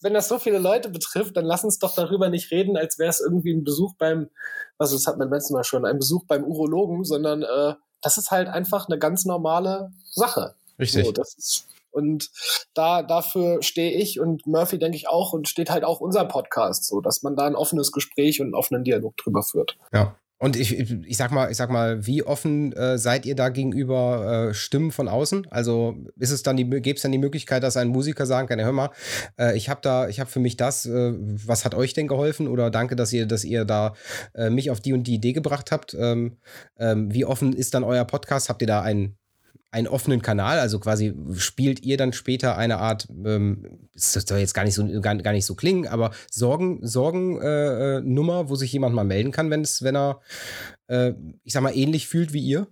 [0.03, 3.11] wenn das so viele Leute betrifft, dann lass uns doch darüber nicht reden, als wäre
[3.11, 4.29] es irgendwie ein Besuch beim,
[4.77, 8.31] also das hat man letztes Mal schon, ein Besuch beim Urologen, sondern äh, das ist
[8.31, 10.55] halt einfach eine ganz normale Sache.
[10.79, 11.05] Richtig.
[11.05, 12.31] So, ist, und
[12.75, 16.85] da, dafür stehe ich und Murphy, denke ich auch, und steht halt auch unser Podcast,
[16.87, 19.77] so, dass man da ein offenes Gespräch und einen offenen Dialog drüber führt.
[19.93, 20.15] Ja.
[20.38, 24.51] Und ich, ich sag mal, ich sag mal, wie offen äh, seid ihr da gegenüber
[24.51, 25.48] äh, Stimmen von außen?
[25.51, 28.61] Also ist es dann die, gäbe es dann die Möglichkeit, dass ein Musiker sagen kann,
[28.61, 28.90] ja, hör mal,
[29.38, 32.46] äh, ich habe da, ich habe für mich das, äh, was hat euch denn geholfen?
[32.46, 33.94] Oder danke, dass ihr, dass ihr da
[34.35, 35.94] äh, mich auf die und die Idee gebracht habt.
[35.98, 36.37] Ähm,
[36.79, 38.48] ähm, wie offen ist dann euer Podcast?
[38.48, 39.18] Habt ihr da einen
[39.70, 44.54] einen offenen Kanal, also quasi spielt ihr dann später eine Art, ähm, das soll jetzt
[44.54, 48.57] gar nicht so gar, gar nicht so klingen, aber Sorgen Sorgen äh, äh, Nummer, wo
[48.57, 50.20] sich jemand mal melden kann, wenn es, wenn er,
[50.87, 51.12] äh,
[51.44, 52.66] ich sag mal, ähnlich fühlt wie ihr.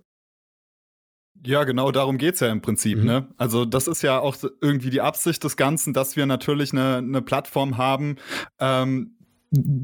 [1.45, 2.97] Ja, genau darum geht's ja im Prinzip.
[2.97, 3.05] Mhm.
[3.05, 3.27] Ne?
[3.37, 7.21] Also das ist ja auch irgendwie die Absicht des Ganzen, dass wir natürlich eine, eine
[7.21, 8.15] Plattform haben,
[8.59, 9.16] ähm,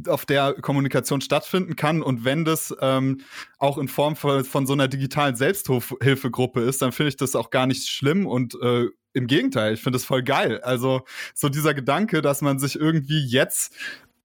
[0.08, 2.02] auf der Kommunikation stattfinden kann.
[2.02, 3.22] Und wenn das ähm,
[3.60, 7.50] auch in Form von, von so einer digitalen Selbsthilfegruppe ist, dann finde ich das auch
[7.50, 10.60] gar nicht schlimm und äh, im Gegenteil, ich finde das voll geil.
[10.62, 11.02] Also
[11.36, 13.76] so dieser Gedanke, dass man sich irgendwie jetzt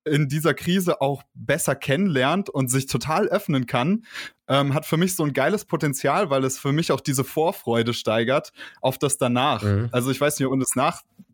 [0.05, 4.05] in dieser Krise auch besser kennenlernt und sich total öffnen kann,
[4.49, 7.93] ähm, hat für mich so ein geiles Potenzial, weil es für mich auch diese Vorfreude
[7.93, 9.63] steigert auf das danach.
[9.63, 9.91] Mhm.
[9.93, 10.75] Also ich weiß nicht, ob man das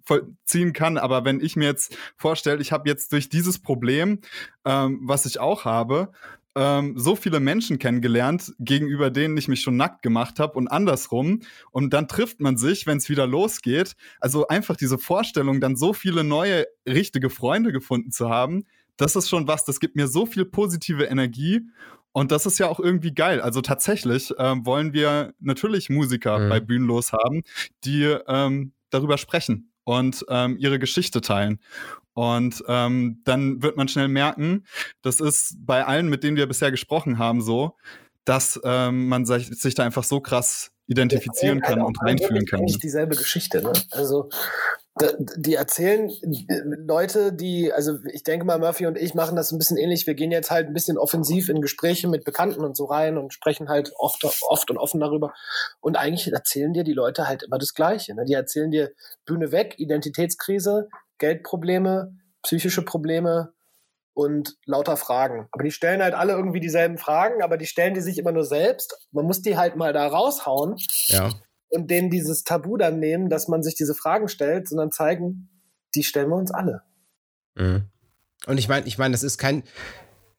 [0.04, 4.20] nachvollziehen kann, aber wenn ich mir jetzt vorstelle, ich habe jetzt durch dieses Problem,
[4.64, 6.12] ähm, was ich auch habe,
[6.56, 11.40] ähm, so viele Menschen kennengelernt, gegenüber denen ich mich schon nackt gemacht habe und andersrum.
[11.72, 13.96] Und dann trifft man sich, wenn es wieder losgeht.
[14.20, 18.64] Also einfach diese Vorstellung, dann so viele neue, richtige Freunde gefunden zu haben,
[18.96, 21.62] das ist schon was, das gibt mir so viel positive Energie.
[22.12, 23.40] Und das ist ja auch irgendwie geil.
[23.40, 26.48] Also tatsächlich ähm, wollen wir natürlich Musiker Mhm.
[26.48, 27.42] bei Bühnenlos haben,
[27.82, 31.60] die ähm, darüber sprechen und ähm, ihre Geschichte teilen.
[32.14, 34.64] Und ähm, dann wird man schnell merken,
[35.02, 37.76] das ist bei allen, mit denen wir bisher gesprochen haben, so,
[38.24, 42.60] dass ähm, man sich, sich da einfach so krass identifizieren erzählen kann und reinfühlen kann.
[42.60, 43.72] eigentlich dieselbe Geschichte, ne?
[43.90, 44.28] Also
[45.36, 49.58] die erzählen äh, Leute, die, also ich denke mal, Murphy und ich machen das ein
[49.58, 50.06] bisschen ähnlich.
[50.06, 53.32] Wir gehen jetzt halt ein bisschen offensiv in Gespräche mit Bekannten und so rein und
[53.32, 55.34] sprechen halt oft, oft und offen darüber.
[55.80, 58.14] Und eigentlich erzählen dir die Leute halt immer das Gleiche.
[58.14, 58.24] Ne?
[58.24, 58.92] Die erzählen dir
[59.26, 63.52] Bühne weg, Identitätskrise, Geldprobleme, psychische Probleme
[64.12, 65.48] und lauter Fragen.
[65.50, 68.44] Aber die stellen halt alle irgendwie dieselben Fragen, aber die stellen die sich immer nur
[68.44, 68.96] selbst.
[69.10, 70.76] Man muss die halt mal da raushauen
[71.06, 71.30] Ja.
[71.74, 75.48] Und denen dieses Tabu dann nehmen, dass man sich diese Fragen stellt, sondern zeigen,
[75.94, 76.82] die stellen wir uns alle.
[77.54, 77.84] Mhm.
[78.46, 79.62] Und ich meine, ich meine, das ist kein.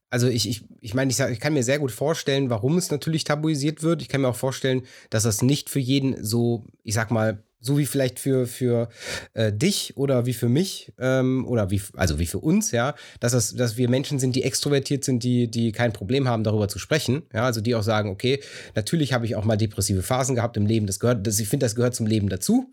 [0.09, 3.23] Also ich, ich, ich meine, ich, ich kann mir sehr gut vorstellen, warum es natürlich
[3.23, 4.01] tabuisiert wird.
[4.01, 7.77] Ich kann mir auch vorstellen, dass das nicht für jeden so, ich sag mal, so
[7.77, 8.89] wie vielleicht für, für
[9.33, 13.31] äh, dich oder wie für mich ähm, oder wie, also wie für uns, ja, dass,
[13.31, 16.77] das, dass wir Menschen sind, die extrovertiert sind, die, die kein Problem haben, darüber zu
[16.77, 17.23] sprechen.
[17.33, 18.39] Ja, also die auch sagen, okay,
[18.75, 20.85] natürlich habe ich auch mal depressive Phasen gehabt im Leben.
[20.85, 22.71] Das gehört, das, ich finde, das gehört zum Leben dazu.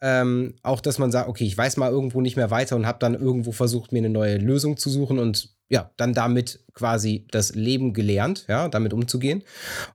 [0.00, 2.98] Ähm, auch, dass man sagt, okay, ich weiß mal irgendwo nicht mehr weiter und habe
[2.98, 7.54] dann irgendwo versucht, mir eine neue Lösung zu suchen und ja, dann damit quasi das
[7.54, 9.44] Leben gelernt, ja, damit umzugehen.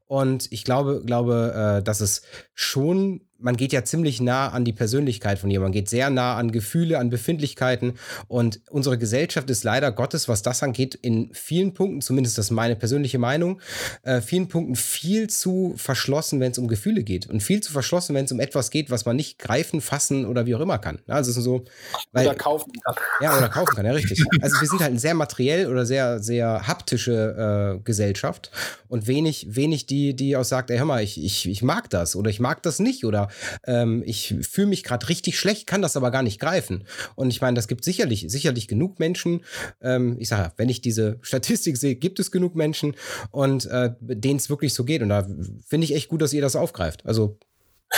[0.06, 2.22] Und ich glaube, glaube, äh, dass es
[2.54, 6.36] schon, man geht ja ziemlich nah an die Persönlichkeit von jemandem, man geht sehr nah
[6.36, 7.94] an Gefühle, an Befindlichkeiten.
[8.28, 12.52] Und unsere Gesellschaft ist leider Gottes, was das angeht, in vielen Punkten, zumindest das ist
[12.52, 13.62] meine persönliche Meinung,
[14.04, 17.28] äh, vielen Punkten viel zu verschlossen, wenn es um Gefühle geht.
[17.28, 20.46] Und viel zu verschlossen, wenn es um etwas geht, was man nicht greifen, fassen oder
[20.46, 21.00] wie auch immer kann.
[21.08, 21.66] Also es ist so,
[22.12, 22.96] weil, Oder kaufen kann.
[23.22, 24.24] ja, oder kaufen kann, ja, richtig.
[24.42, 28.52] Also wir sind halt eine sehr materiell oder sehr, sehr haptische äh, Gesellschaft
[28.88, 32.16] und wenig, wenig die, die auch sagt, ey, hör mal, ich, ich, ich mag das
[32.16, 33.25] oder ich mag das nicht oder
[33.66, 36.86] ähm, ich fühle mich gerade richtig schlecht, kann das aber gar nicht greifen.
[37.16, 39.44] Und ich meine, das gibt sicherlich, sicherlich genug Menschen,
[39.82, 42.96] ähm, ich sage ja, wenn ich diese Statistik sehe, gibt es genug Menschen
[43.32, 45.02] und äh, denen es wirklich so geht.
[45.02, 45.28] Und da
[45.68, 47.06] finde ich echt gut, dass ihr das aufgreift.
[47.06, 47.38] Also,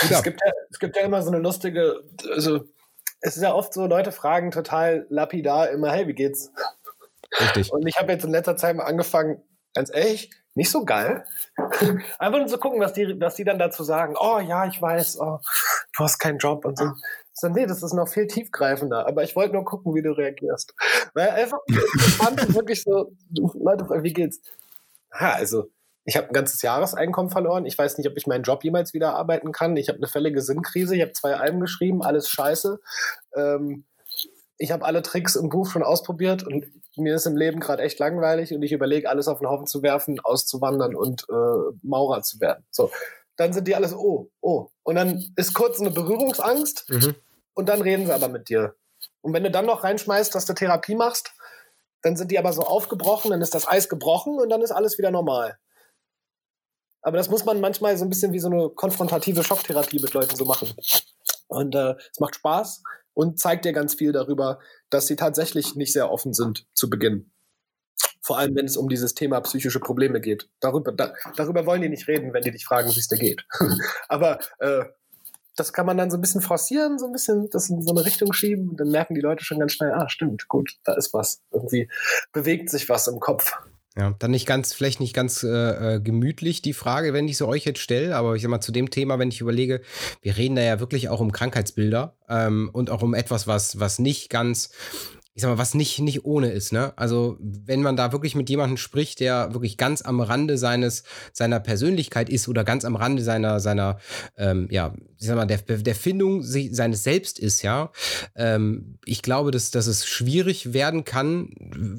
[0.00, 2.64] Es gibt, ja, es gibt ja immer so eine lustige, also
[3.20, 6.50] es ist ja oft so, Leute fragen total lapidar immer, hey, wie geht's?
[7.40, 7.72] richtig.
[7.72, 9.42] Und ich habe jetzt in letzter Zeit mal angefangen,
[9.74, 11.24] ganz ehrlich, nicht so geil.
[12.18, 14.16] Einfach nur zu gucken, was die, was die dann dazu sagen.
[14.18, 15.38] Oh ja, ich weiß, oh,
[15.96, 16.92] du hast keinen Job und so.
[17.32, 19.06] So, nee, das ist noch viel tiefgreifender.
[19.06, 20.74] Aber ich wollte nur gucken, wie du reagierst.
[21.14, 24.40] Weil einfach, ich fand wirklich so, Leute, wie geht's?
[25.20, 25.70] Ja, also,
[26.04, 27.64] ich habe ein ganzes Jahreseinkommen verloren.
[27.64, 29.76] Ich weiß nicht, ob ich meinen Job jemals wieder arbeiten kann.
[29.76, 30.96] Ich habe eine völlige Sinnkrise.
[30.96, 32.80] Ich habe zwei Alben geschrieben, alles scheiße.
[33.36, 33.84] Ähm,
[34.56, 36.66] ich habe alle Tricks im Buch schon ausprobiert und
[36.98, 39.82] mir ist im Leben gerade echt langweilig und ich überlege, alles auf den Haufen zu
[39.82, 42.64] werfen, auszuwandern und äh, Maurer zu werden.
[42.70, 42.90] So,
[43.36, 44.68] dann sind die alles, oh, oh.
[44.82, 47.14] Und dann ist kurz eine Berührungsangst mhm.
[47.54, 48.74] und dann reden sie aber mit dir.
[49.20, 51.32] Und wenn du dann noch reinschmeißt, dass du Therapie machst,
[52.02, 54.98] dann sind die aber so aufgebrochen, dann ist das Eis gebrochen und dann ist alles
[54.98, 55.58] wieder normal.
[57.02, 60.36] Aber das muss man manchmal so ein bisschen wie so eine konfrontative Schocktherapie mit Leuten
[60.36, 60.74] so machen.
[61.46, 62.82] Und äh, es macht Spaß
[63.18, 67.32] und zeigt dir ganz viel darüber, dass sie tatsächlich nicht sehr offen sind zu Beginn.
[68.22, 70.48] Vor allem, wenn es um dieses Thema psychische Probleme geht.
[70.60, 73.44] Darüber, da, darüber wollen die nicht reden, wenn die dich fragen, wie es dir geht.
[74.08, 74.84] Aber äh,
[75.56, 78.04] das kann man dann so ein bisschen forcieren, so ein bisschen das in so eine
[78.04, 81.12] Richtung schieben und dann merken die Leute schon ganz schnell, ah, stimmt, gut, da ist
[81.12, 81.42] was.
[81.50, 81.90] Irgendwie
[82.32, 83.52] bewegt sich was im Kopf.
[83.98, 87.46] Ja, dann nicht ganz, vielleicht nicht ganz äh, äh, gemütlich die Frage, wenn ich sie
[87.46, 89.80] euch jetzt stelle, aber ich sag mal zu dem Thema, wenn ich überlege,
[90.22, 93.98] wir reden da ja wirklich auch um Krankheitsbilder ähm, und auch um etwas, was, was
[93.98, 94.70] nicht ganz
[95.38, 96.92] ich sag mal, was nicht, nicht ohne ist, ne?
[96.96, 101.60] Also, wenn man da wirklich mit jemandem spricht, der wirklich ganz am Rande seines, seiner
[101.60, 104.00] Persönlichkeit ist oder ganz am Rande seiner, seiner,
[104.36, 107.92] ähm, ja, ich sag mal, der, der Findung seines Selbst ist, ja,
[108.34, 111.52] ähm, ich glaube, dass, dass es schwierig werden kann.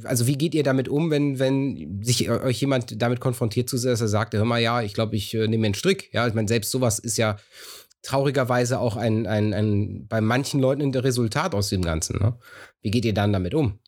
[0.03, 3.95] Also, wie geht ihr damit um, wenn, wenn sich euch jemand damit konfrontiert, dass er
[4.09, 6.71] sagt, hör mal, ja, ich glaube, ich äh, nehme einen Strick, ja, ich meine, selbst
[6.71, 7.37] sowas ist ja,
[8.01, 12.19] traurigerweise auch ein, ein, ein bei manchen Leuten ein Resultat aus dem Ganzen.
[12.19, 12.37] Ne?
[12.81, 13.79] Wie geht ihr dann damit um?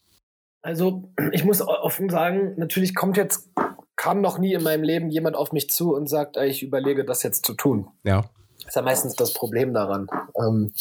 [0.61, 3.49] Also, ich muss offen sagen, natürlich kommt jetzt,
[3.95, 7.23] kam noch nie in meinem Leben jemand auf mich zu und sagt, ich überlege, das
[7.23, 7.87] jetzt zu tun.
[8.03, 8.29] Ja.
[8.57, 10.07] Das ist ja meistens das Problem daran.
[10.35, 10.71] Ähm,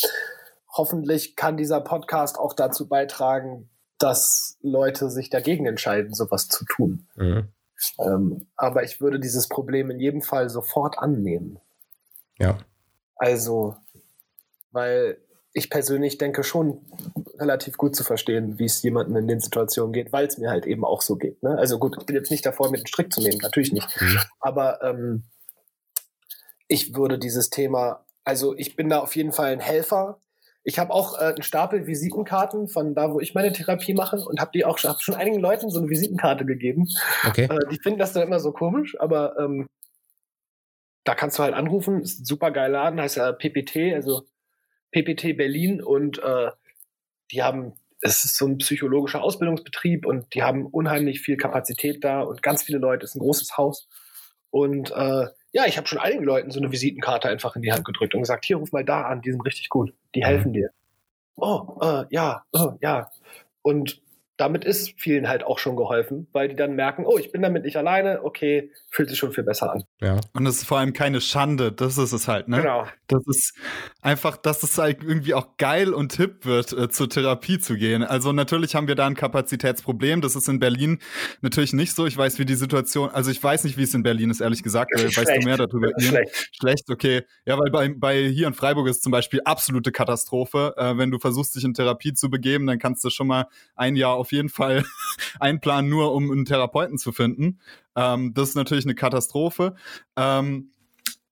[0.77, 7.07] hoffentlich kann dieser Podcast auch dazu beitragen, dass Leute sich dagegen entscheiden, sowas zu tun.
[7.17, 7.49] Mhm.
[7.99, 11.59] Ähm, aber ich würde dieses Problem in jedem Fall sofort annehmen.
[12.39, 12.59] Ja.
[13.21, 13.77] Also,
[14.73, 15.19] weil
[15.53, 16.81] ich persönlich denke schon
[17.39, 20.65] relativ gut zu verstehen, wie es jemandem in den Situationen geht, weil es mir halt
[20.65, 21.43] eben auch so geht.
[21.43, 21.59] Ne?
[21.59, 23.89] Also gut, ich bin jetzt nicht davor, mit dem Strick zu nehmen, natürlich nicht.
[24.41, 25.25] Aber ähm,
[26.67, 30.19] ich würde dieses Thema, also ich bin da auf jeden Fall ein Helfer.
[30.63, 34.41] Ich habe auch äh, einen Stapel Visitenkarten von da, wo ich meine Therapie mache und
[34.41, 36.87] habe die auch hab schon einigen Leuten so eine Visitenkarte gegeben.
[37.27, 37.49] Okay.
[37.51, 39.67] Äh, die finden das dann immer so komisch, aber ähm,
[41.05, 44.27] da kannst du halt anrufen, ist ein super geiler Laden, heißt ja PPT, also
[44.93, 46.51] PPT Berlin und äh,
[47.31, 52.21] die haben, es ist so ein psychologischer Ausbildungsbetrieb und die haben unheimlich viel Kapazität da
[52.23, 53.89] und ganz viele Leute, ist ein großes Haus.
[54.51, 57.85] Und äh, ja, ich habe schon einigen Leuten so eine Visitenkarte einfach in die Hand
[57.85, 60.25] gedrückt und gesagt, hier, ruf mal da an, die sind richtig gut, die mhm.
[60.25, 60.71] helfen dir.
[61.37, 63.11] Oh, äh, ja, oh, ja.
[63.63, 64.03] Und
[64.41, 67.65] damit ist vielen halt auch schon geholfen, weil die dann merken, oh, ich bin damit
[67.65, 69.85] nicht alleine, okay, fühlt sich schon viel besser an.
[70.01, 70.19] Ja.
[70.33, 72.63] Und es ist vor allem keine Schande, das ist es halt, ne?
[72.63, 72.87] Genau.
[73.07, 73.55] Das ist
[74.01, 78.03] einfach, dass es halt irgendwie auch geil und hip wird, äh, zur Therapie zu gehen.
[78.03, 81.01] Also natürlich haben wir da ein Kapazitätsproblem, das ist in Berlin
[81.43, 82.07] natürlich nicht so.
[82.07, 84.63] Ich weiß, wie die Situation, also ich weiß nicht, wie es in Berlin ist, ehrlich
[84.63, 84.91] gesagt.
[84.99, 85.91] Äh, weißt du mehr darüber?
[85.99, 86.51] Schlecht.
[86.59, 87.23] Schlecht, okay.
[87.45, 90.75] Ja, weil bei, bei hier in Freiburg ist zum Beispiel absolute Katastrophe.
[90.79, 93.97] Äh, wenn du versuchst, dich in Therapie zu begeben, dann kannst du schon mal ein
[93.97, 94.85] Jahr auf jeden Fall
[95.41, 97.61] einplanen, nur um einen Therapeuten zu finden.
[97.97, 99.75] Ähm, das ist natürlich eine Katastrophe.
[100.17, 100.71] Ähm,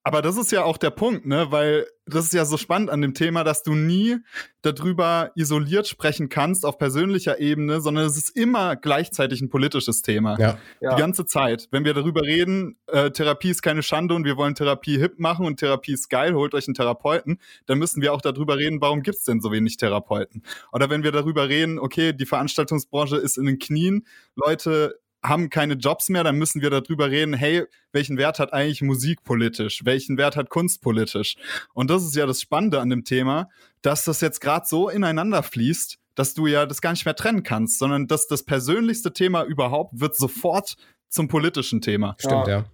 [0.09, 1.49] aber das ist ja auch der Punkt, ne?
[1.51, 4.16] Weil das ist ja so spannend an dem Thema, dass du nie
[4.62, 10.38] darüber isoliert sprechen kannst auf persönlicher Ebene, sondern es ist immer gleichzeitig ein politisches Thema.
[10.38, 10.59] Ja.
[10.81, 11.68] Die ganze Zeit.
[11.71, 15.44] Wenn wir darüber reden, äh, Therapie ist keine Schande und wir wollen Therapie hip machen
[15.44, 19.03] und Therapie ist geil, holt euch einen Therapeuten, dann müssen wir auch darüber reden, warum
[19.03, 20.42] gibt's denn so wenig Therapeuten?
[20.73, 25.75] Oder wenn wir darüber reden, okay, die Veranstaltungsbranche ist in den Knien, Leute haben keine
[25.75, 29.85] Jobs mehr, dann müssen wir darüber reden, hey, welchen Wert hat eigentlich Musik politisch?
[29.85, 31.37] Welchen Wert hat Kunst politisch?
[31.75, 33.49] Und das ist ja das Spannende an dem Thema,
[33.83, 37.43] dass das jetzt gerade so ineinander fließt, dass du ja das gar nicht mehr trennen
[37.43, 40.77] kannst, sondern dass das persönlichste Thema überhaupt wird sofort
[41.09, 42.17] zum politischen Thema.
[42.19, 42.59] Stimmt, ja.
[42.59, 42.64] ja.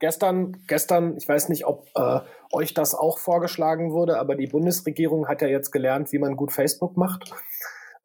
[0.00, 2.20] Gestern, gestern, ich weiß nicht, ob äh,
[2.52, 6.52] euch das auch vorgeschlagen wurde, aber die Bundesregierung hat ja jetzt gelernt, wie man gut
[6.52, 7.32] Facebook macht.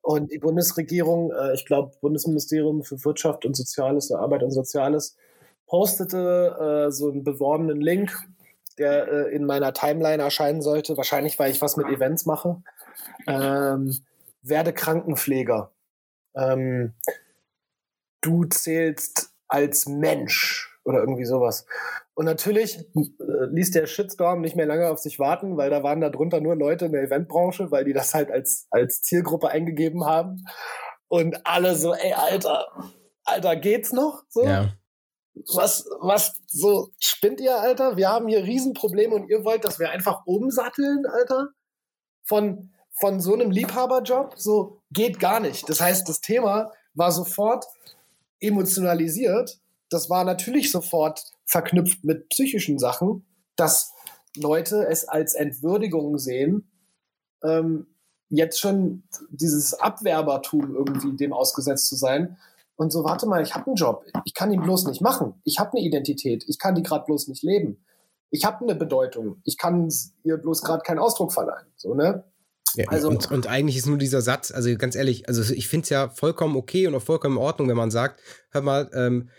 [0.03, 5.15] Und die Bundesregierung, äh, ich glaube, Bundesministerium für Wirtschaft und Soziales, für Arbeit und Soziales,
[5.65, 8.13] postete äh, so einen beworbenen Link,
[8.77, 10.97] der äh, in meiner Timeline erscheinen sollte.
[10.97, 12.61] Wahrscheinlich, weil ich was mit Events mache.
[13.27, 13.97] Ähm,
[14.41, 15.71] werde Krankenpfleger.
[16.35, 16.93] Ähm,
[18.19, 21.65] du zählst als Mensch oder irgendwie sowas.
[22.13, 26.01] Und natürlich äh, ließ der Shitstorm nicht mehr lange auf sich warten, weil da waren
[26.01, 30.05] da drunter nur Leute in der Eventbranche, weil die das halt als, als Zielgruppe eingegeben
[30.05, 30.43] haben.
[31.07, 32.65] Und alle so, ey, Alter,
[33.23, 34.23] Alter, geht's noch?
[34.29, 34.45] So.
[34.45, 34.73] Ja.
[35.55, 37.97] was, was, so, spinnt ihr, Alter?
[37.97, 41.49] Wir haben hier Riesenprobleme und ihr wollt, dass wir einfach umsatteln, Alter?
[42.25, 44.33] Von, von so einem Liebhaberjob?
[44.37, 45.69] So, geht gar nicht.
[45.69, 47.65] Das heißt, das Thema war sofort
[48.39, 49.59] emotionalisiert.
[49.93, 53.25] Das war natürlich sofort verknüpft mit psychischen Sachen,
[53.55, 53.93] dass
[54.35, 56.69] Leute es als Entwürdigung sehen,
[57.43, 57.87] ähm,
[58.29, 62.37] jetzt schon dieses Abwerbertum irgendwie dem ausgesetzt zu sein.
[62.75, 64.03] Und so, warte mal, ich habe einen Job.
[64.25, 65.39] Ich kann ihn bloß nicht machen.
[65.43, 66.43] Ich habe eine Identität.
[66.47, 67.85] Ich kann die gerade bloß nicht leben.
[68.31, 69.41] Ich habe eine Bedeutung.
[69.43, 71.67] Ich kann ihr bloß gerade keinen Ausdruck verleihen.
[71.75, 72.23] So, ne?
[72.75, 75.83] Ja, also, und, und, eigentlich ist nur dieser Satz, also ganz ehrlich, also ich finde
[75.83, 79.29] es ja vollkommen okay und auch vollkommen in Ordnung, wenn man sagt, hör mal, ähm,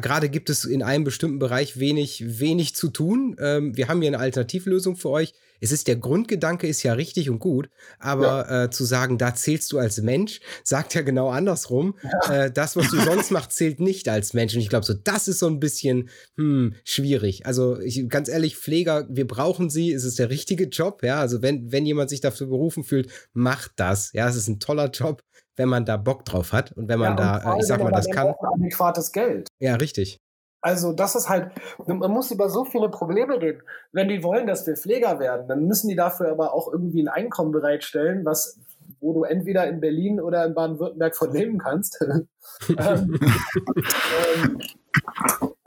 [0.00, 3.36] gerade gibt es in einem bestimmten Bereich wenig, wenig zu tun.
[3.38, 7.30] Ähm, wir haben hier eine Alternativlösung für euch es ist der Grundgedanke ist ja richtig
[7.30, 7.68] und gut,
[7.98, 8.64] aber ja.
[8.64, 11.96] äh, zu sagen, da zählst du als Mensch, sagt ja genau andersrum.
[12.02, 12.44] Ja.
[12.44, 14.54] Äh, das, was du sonst machst, zählt nicht als Mensch.
[14.54, 17.46] Und ich glaube, so das ist so ein bisschen hm, schwierig.
[17.46, 19.92] Also ich, ganz ehrlich, Pfleger, wir brauchen sie.
[19.92, 21.02] Es ist der richtige Job.
[21.02, 24.12] Ja, also wenn wenn jemand sich dafür berufen fühlt, macht das.
[24.12, 25.22] Ja, es ist ein toller Job
[25.56, 27.90] wenn man da Bock drauf hat und wenn man ja, da, äh, ich sag mal,
[27.90, 28.32] das kann.
[28.54, 29.46] Adäquates Geld.
[29.58, 30.18] Ja, richtig.
[30.60, 31.52] Also das ist halt,
[31.86, 33.62] man muss über so viele Probleme reden.
[33.92, 37.08] Wenn die wollen, dass wir Pfleger werden, dann müssen die dafür aber auch irgendwie ein
[37.08, 38.58] Einkommen bereitstellen, was,
[39.00, 41.98] wo du entweder in Berlin oder in Baden-Württemberg von leben kannst.
[42.78, 43.18] ähm,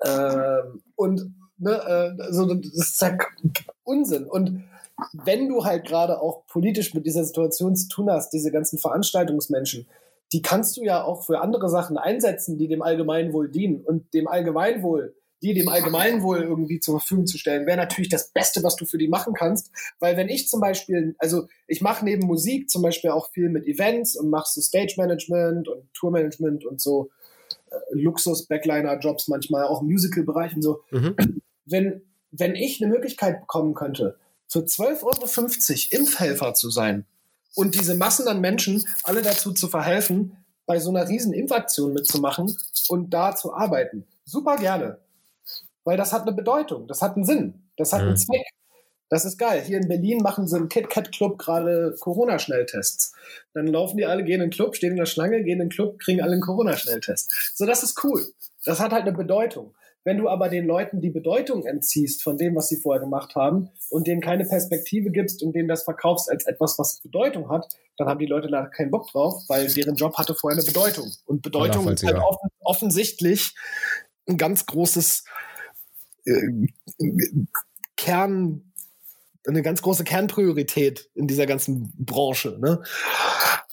[0.06, 3.18] ähm, und ne, äh, also das ist ja
[3.84, 4.26] Unsinn.
[4.26, 4.64] Und
[5.14, 9.88] wenn du halt gerade auch politisch mit dieser Situation zu tun hast, diese ganzen Veranstaltungsmenschen,
[10.34, 13.82] die kannst du ja auch für andere Sachen einsetzen, die dem Allgemeinwohl dienen.
[13.82, 18.64] Und dem Allgemeinwohl, die dem Allgemeinwohl irgendwie zur Verfügung zu stellen, wäre natürlich das Beste,
[18.64, 19.72] was du für die machen kannst.
[20.00, 23.68] Weil wenn ich zum Beispiel, also ich mache neben Musik zum Beispiel auch viel mit
[23.68, 27.12] Events und mache so Stage Management und Tour Management und so
[27.70, 30.82] äh, Luxus-Backliner-Jobs manchmal, auch im Musical-Bereich und so.
[30.90, 31.16] Mhm.
[31.66, 34.18] Wenn, wenn ich eine Möglichkeit bekommen könnte,
[34.48, 37.06] für 12,50 Euro Impfhelfer zu sein,
[37.56, 42.56] und diese Massen an Menschen alle dazu zu verhelfen, bei so einer riesen Impfaktion mitzumachen
[42.90, 44.06] und da zu arbeiten.
[44.26, 45.00] Super gerne.
[45.84, 48.10] Weil das hat eine Bedeutung, das hat einen Sinn, das hat mhm.
[48.10, 48.46] einen Zweck.
[49.10, 49.62] Das ist geil.
[49.62, 53.14] Hier in Berlin machen sie im KitKat-Club gerade Corona-Schnelltests.
[53.54, 55.70] Dann laufen die alle, gehen in den Club, stehen in der Schlange, gehen in den
[55.70, 57.54] Club, kriegen alle einen Corona-Schnelltest.
[57.54, 58.26] So, das ist cool.
[58.66, 59.76] Das hat halt eine Bedeutung.
[60.06, 63.70] Wenn du aber den Leuten die Bedeutung entziehst von dem, was sie vorher gemacht haben
[63.90, 68.08] und denen keine Perspektive gibst und denen das verkaufst als etwas, was Bedeutung hat, dann
[68.08, 71.12] haben die Leute leider keinen Bock drauf, weil deren Job hatte vorher eine Bedeutung.
[71.26, 73.56] Und Bedeutung ist halt offen, offensichtlich
[74.28, 75.24] ein ganz großes
[76.26, 76.68] äh,
[77.96, 78.73] Kern,
[79.48, 82.58] eine ganz große Kernpriorität in dieser ganzen Branche.
[82.62, 82.82] Ne?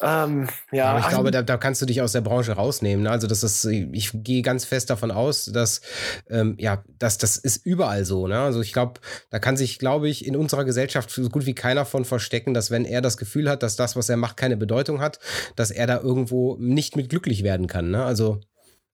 [0.02, 0.98] Ähm, ja.
[0.98, 3.04] Ich glaube, da, da, kannst du dich aus der Branche rausnehmen.
[3.04, 3.11] Ne?
[3.11, 5.80] Also das ist, ich gehe ganz fest davon aus, dass
[6.28, 8.26] ähm, ja, dass das ist überall so.
[8.26, 8.38] Ne?
[8.38, 11.85] Also ich glaube, da kann sich, glaube ich, in unserer Gesellschaft so gut wie keiner
[11.85, 15.00] von verstecken, dass wenn er das Gefühl hat, dass das, was er macht, keine Bedeutung
[15.00, 15.18] hat,
[15.54, 17.90] dass er da irgendwo nicht mit glücklich werden kann.
[17.90, 18.04] Ne?
[18.04, 18.40] Also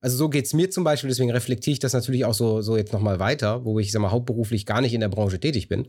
[0.01, 2.77] also so geht es mir zum Beispiel, deswegen reflektiere ich das natürlich auch so, so
[2.77, 5.89] jetzt nochmal weiter, wo ich sag mal, hauptberuflich gar nicht in der Branche tätig bin.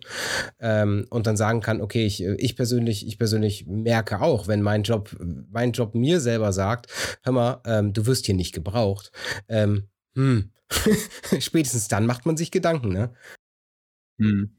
[0.60, 4.84] Ähm, und dann sagen kann, okay, ich, ich persönlich, ich persönlich merke auch, wenn mein
[4.84, 5.16] Job,
[5.50, 6.88] mein Job mir selber sagt,
[7.24, 9.12] hör mal, ähm, du wirst hier nicht gebraucht.
[9.50, 10.52] Ähm, hm.
[11.40, 13.14] Spätestens dann macht man sich Gedanken, ne?
[14.20, 14.52] Hm.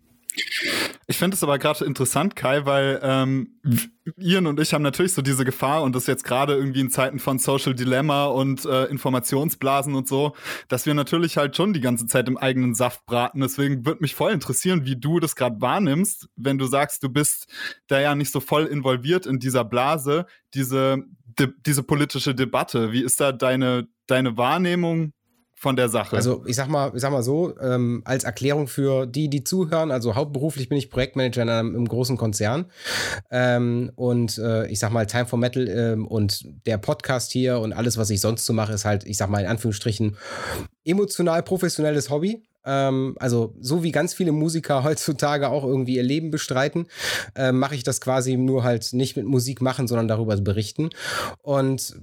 [1.10, 3.58] Ich finde es aber gerade interessant, Kai, weil ähm,
[4.18, 7.18] Ian und ich haben natürlich so diese Gefahr und das jetzt gerade irgendwie in Zeiten
[7.18, 10.36] von Social Dilemma und äh, Informationsblasen und so,
[10.68, 13.40] dass wir natürlich halt schon die ganze Zeit im eigenen Saft braten.
[13.40, 17.46] Deswegen würde mich voll interessieren, wie du das gerade wahrnimmst, wenn du sagst, du bist
[17.86, 20.98] da ja nicht so voll involviert in dieser Blase, diese,
[21.38, 22.92] de, diese politische Debatte.
[22.92, 25.14] Wie ist da deine, deine Wahrnehmung?
[25.58, 26.14] Von der Sache.
[26.14, 29.90] Also ich sag mal, ich sag mal so, ähm, als Erklärung für die, die zuhören,
[29.90, 32.66] also hauptberuflich bin ich Projektmanager in einem, einem großen Konzern.
[33.30, 37.72] Ähm, und äh, ich sag mal, Time for Metal ähm, und der Podcast hier und
[37.72, 40.16] alles, was ich sonst so mache, ist halt, ich sag mal, in Anführungsstrichen
[40.84, 42.47] emotional professionelles Hobby.
[42.68, 46.86] Ähm, also so wie ganz viele Musiker heutzutage auch irgendwie ihr Leben bestreiten,
[47.34, 50.90] äh, mache ich das quasi nur halt nicht mit Musik machen, sondern darüber berichten.
[51.40, 51.96] Und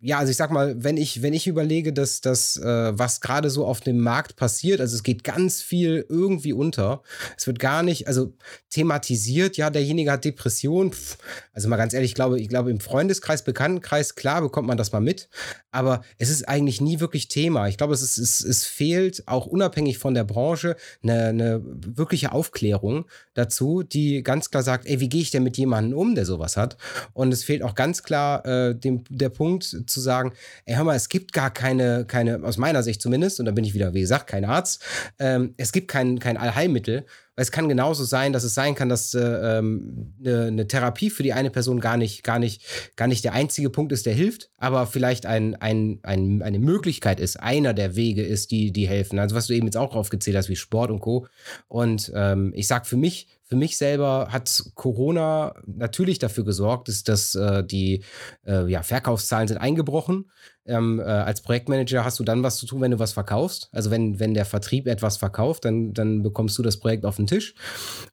[0.00, 3.48] ja, also ich sag mal, wenn ich, wenn ich überlege, dass das, äh, was gerade
[3.48, 7.02] so auf dem Markt passiert, also es geht ganz viel irgendwie unter.
[7.38, 8.34] Es wird gar nicht, also
[8.68, 10.92] thematisiert, ja, derjenige hat Depression.
[10.92, 11.16] Pff,
[11.54, 14.92] also mal ganz ehrlich, ich glaube, ich glaube, im Freundeskreis, Bekanntenkreis, klar bekommt man das
[14.92, 15.30] mal mit,
[15.70, 17.68] aber es ist eigentlich nie wirklich Thema.
[17.68, 22.32] Ich glaube, es, ist, es, es fehlt auch unabhängig von der Branche eine, eine wirkliche
[22.32, 26.26] Aufklärung dazu, die ganz klar sagt, ey, wie gehe ich denn mit jemandem um, der
[26.26, 26.76] sowas hat?
[27.14, 30.34] Und es fehlt auch ganz klar äh, dem, der Punkt, zu sagen,
[30.66, 33.64] ey, hör mal, es gibt gar keine, keine, aus meiner Sicht zumindest, und da bin
[33.64, 34.84] ich wieder, wie gesagt, kein Arzt,
[35.18, 37.06] ähm, es gibt kein, kein Allheilmittel,
[37.36, 41.10] weil es kann genauso sein, dass es sein kann, dass äh, ähm, eine, eine Therapie
[41.10, 42.62] für die eine Person gar nicht, gar nicht,
[42.96, 47.20] gar nicht der einzige Punkt ist, der hilft, aber vielleicht ein, ein, ein, eine Möglichkeit
[47.20, 49.18] ist, einer der Wege ist, die, die helfen.
[49.18, 51.26] Also was du eben jetzt auch aufgezählt hast, wie Sport und Co.
[51.68, 57.04] Und ähm, ich sag für mich, für mich selber hat Corona natürlich dafür gesorgt, dass,
[57.04, 58.02] dass äh, die
[58.46, 60.30] äh, ja, Verkaufszahlen sind eingebrochen.
[60.66, 63.68] Ähm, äh, als Projektmanager hast du dann was zu tun, wenn du was verkaufst.
[63.72, 67.26] Also wenn, wenn der Vertrieb etwas verkauft, dann, dann bekommst du das Projekt auf den
[67.26, 67.54] Tisch.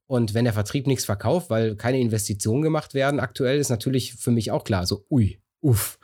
[0.06, 4.32] Und wenn der Vertrieb nichts verkauft, weil keine Investitionen gemacht werden, aktuell ist natürlich für
[4.32, 5.98] mich auch klar, so, ui, uff.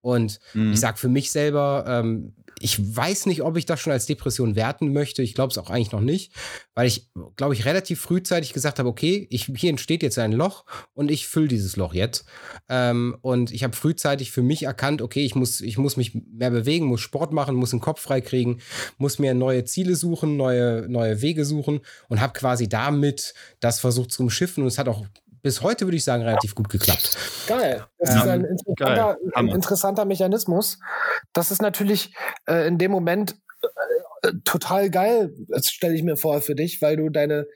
[0.00, 0.72] Und mhm.
[0.72, 4.56] ich sage für mich selber, ähm, ich weiß nicht, ob ich das schon als Depression
[4.56, 5.22] werten möchte.
[5.22, 6.32] Ich glaube es auch eigentlich noch nicht,
[6.74, 10.64] weil ich, glaube ich, relativ frühzeitig gesagt habe, okay, ich, hier entsteht jetzt ein Loch
[10.94, 12.24] und ich fülle dieses Loch jetzt.
[12.68, 16.50] Ähm, und ich habe frühzeitig für mich erkannt, okay, ich muss, ich muss mich mehr
[16.50, 18.60] bewegen, muss Sport machen, muss den Kopf freikriegen,
[18.96, 24.12] muss mir neue Ziele suchen, neue, neue Wege suchen und habe quasi damit das versucht
[24.12, 25.06] zu umschiffen und es hat auch
[25.42, 27.16] bis heute, würde ich sagen, relativ gut geklappt.
[27.46, 27.84] Geil.
[27.98, 30.78] Das ähm, ist ein interessanter, ein interessanter, Mechanismus.
[31.32, 32.14] Das ist natürlich
[32.46, 33.36] äh, in dem Moment
[34.22, 37.46] äh, total geil, das stelle ich mir vor für dich, weil du deine,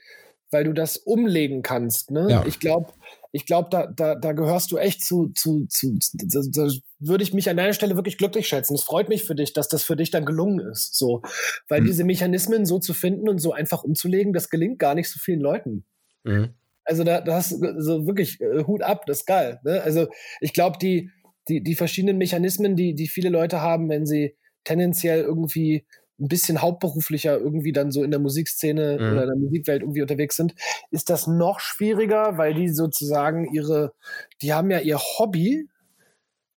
[0.51, 2.11] weil du das umlegen kannst.
[2.11, 2.28] Ne?
[2.30, 2.45] Ja.
[2.47, 2.93] Ich glaube,
[3.33, 6.68] ich glaube, da, da, da gehörst du echt zu, zu, zu, da, da
[6.99, 8.74] würde ich mich an deiner Stelle wirklich glücklich schätzen.
[8.74, 10.95] Es freut mich für dich, dass das für dich dann gelungen ist.
[10.95, 11.22] So,
[11.68, 11.87] weil mhm.
[11.87, 15.41] diese Mechanismen so zu finden und so einfach umzulegen, das gelingt gar nicht so vielen
[15.41, 15.85] Leuten.
[16.24, 16.51] Mhm.
[16.85, 19.61] Also da, da hast du so wirklich äh, Hut ab, das ist geil.
[19.64, 19.83] Ne?
[19.83, 20.09] Also
[20.41, 21.11] ich glaube, die,
[21.49, 25.87] die, die verschiedenen Mechanismen, die, die viele Leute haben, wenn sie tendenziell irgendwie
[26.20, 29.12] ein bisschen hauptberuflicher irgendwie dann so in der Musikszene mhm.
[29.12, 30.55] oder in der Musikwelt irgendwie unterwegs sind,
[30.91, 33.93] ist das noch schwieriger, weil die sozusagen ihre,
[34.41, 35.68] die haben ja ihr Hobby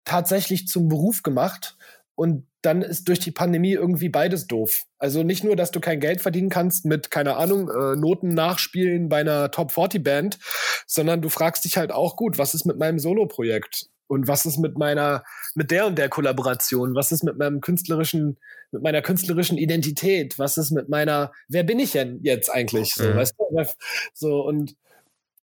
[0.05, 1.77] tatsächlich zum Beruf gemacht
[2.15, 4.85] und dann ist durch die Pandemie irgendwie beides doof.
[4.99, 9.09] Also nicht nur, dass du kein Geld verdienen kannst mit, keine Ahnung, äh, Noten nachspielen
[9.09, 10.39] bei einer Top 40 Band,
[10.87, 13.87] sondern du fragst dich halt auch, gut, was ist mit meinem Solo-Projekt?
[14.07, 16.95] Und was ist mit meiner, mit der und der Kollaboration?
[16.95, 18.39] Was ist mit meinem künstlerischen,
[18.71, 20.39] mit meiner künstlerischen Identität?
[20.39, 22.95] Was ist mit meiner, wer bin ich denn jetzt eigentlich?
[22.95, 23.17] So, mhm.
[23.17, 23.65] weißt du?
[24.13, 24.77] So, und,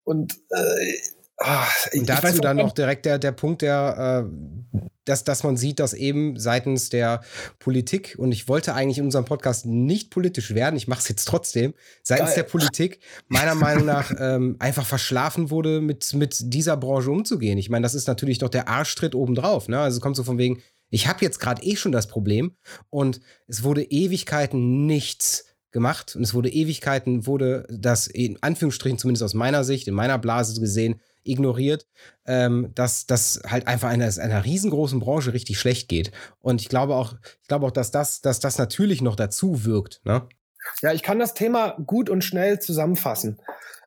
[0.03, 0.93] und, äh,
[1.37, 4.79] Ach, und dazu dann noch direkt der, der Punkt, der, äh,
[5.09, 7.21] dass, dass man sieht, dass eben seitens der
[7.59, 11.25] Politik, und ich wollte eigentlich in unserem Podcast nicht politisch werden, ich mache es jetzt
[11.25, 12.35] trotzdem, seitens Geil.
[12.35, 17.57] der Politik meiner Meinung nach ähm, einfach verschlafen wurde, mit, mit dieser Branche umzugehen.
[17.57, 19.67] Ich meine, das ist natürlich doch der Arschtritt obendrauf.
[19.67, 19.79] Ne?
[19.79, 22.55] Also es kommt so von wegen, ich habe jetzt gerade eh schon das Problem
[22.89, 29.23] und es wurde Ewigkeiten nichts gemacht und es wurde Ewigkeiten, wurde das in Anführungsstrichen, zumindest
[29.23, 31.87] aus meiner Sicht, in meiner Blase gesehen, ignoriert,
[32.25, 36.11] ähm, dass das halt einfach einer, einer riesengroßen Branche richtig schlecht geht.
[36.39, 40.01] Und ich glaube auch, ich glaube auch, dass das, dass das natürlich noch dazu wirkt.
[40.03, 40.27] Ne?
[40.81, 43.39] Ja, ich kann das Thema gut und schnell zusammenfassen.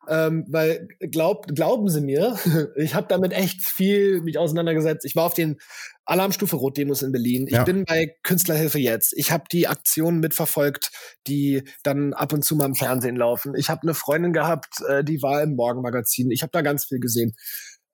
[0.08, 2.36] Ähm, weil glaub, glauben Sie mir,
[2.76, 5.04] ich habe damit echt viel mich auseinandergesetzt.
[5.04, 5.58] Ich war auf den
[6.04, 7.46] Alarmstufe Rot-Demos in Berlin.
[7.46, 7.64] Ich ja.
[7.64, 9.12] bin bei Künstlerhilfe jetzt.
[9.16, 10.90] Ich habe die Aktionen mitverfolgt,
[11.28, 13.54] die dann ab und zu mal im Fernsehen laufen.
[13.56, 16.30] Ich habe eine Freundin gehabt, äh, die war im Morgenmagazin.
[16.32, 17.34] Ich habe da ganz viel gesehen.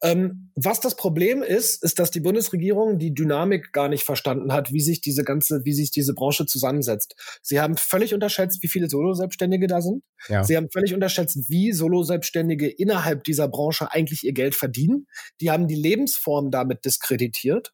[0.01, 4.72] Ähm, was das Problem ist, ist, dass die Bundesregierung die Dynamik gar nicht verstanden hat,
[4.72, 7.16] wie sich diese ganze, wie sich diese Branche zusammensetzt.
[7.42, 10.05] Sie haben völlig unterschätzt, wie viele Solo-Selbstständige da sind.
[10.28, 10.44] Ja.
[10.44, 15.07] Sie haben völlig unterschätzt, wie Solo-Selbstständige innerhalb dieser Branche eigentlich ihr Geld verdienen.
[15.40, 17.72] Die haben die Lebensform damit diskreditiert.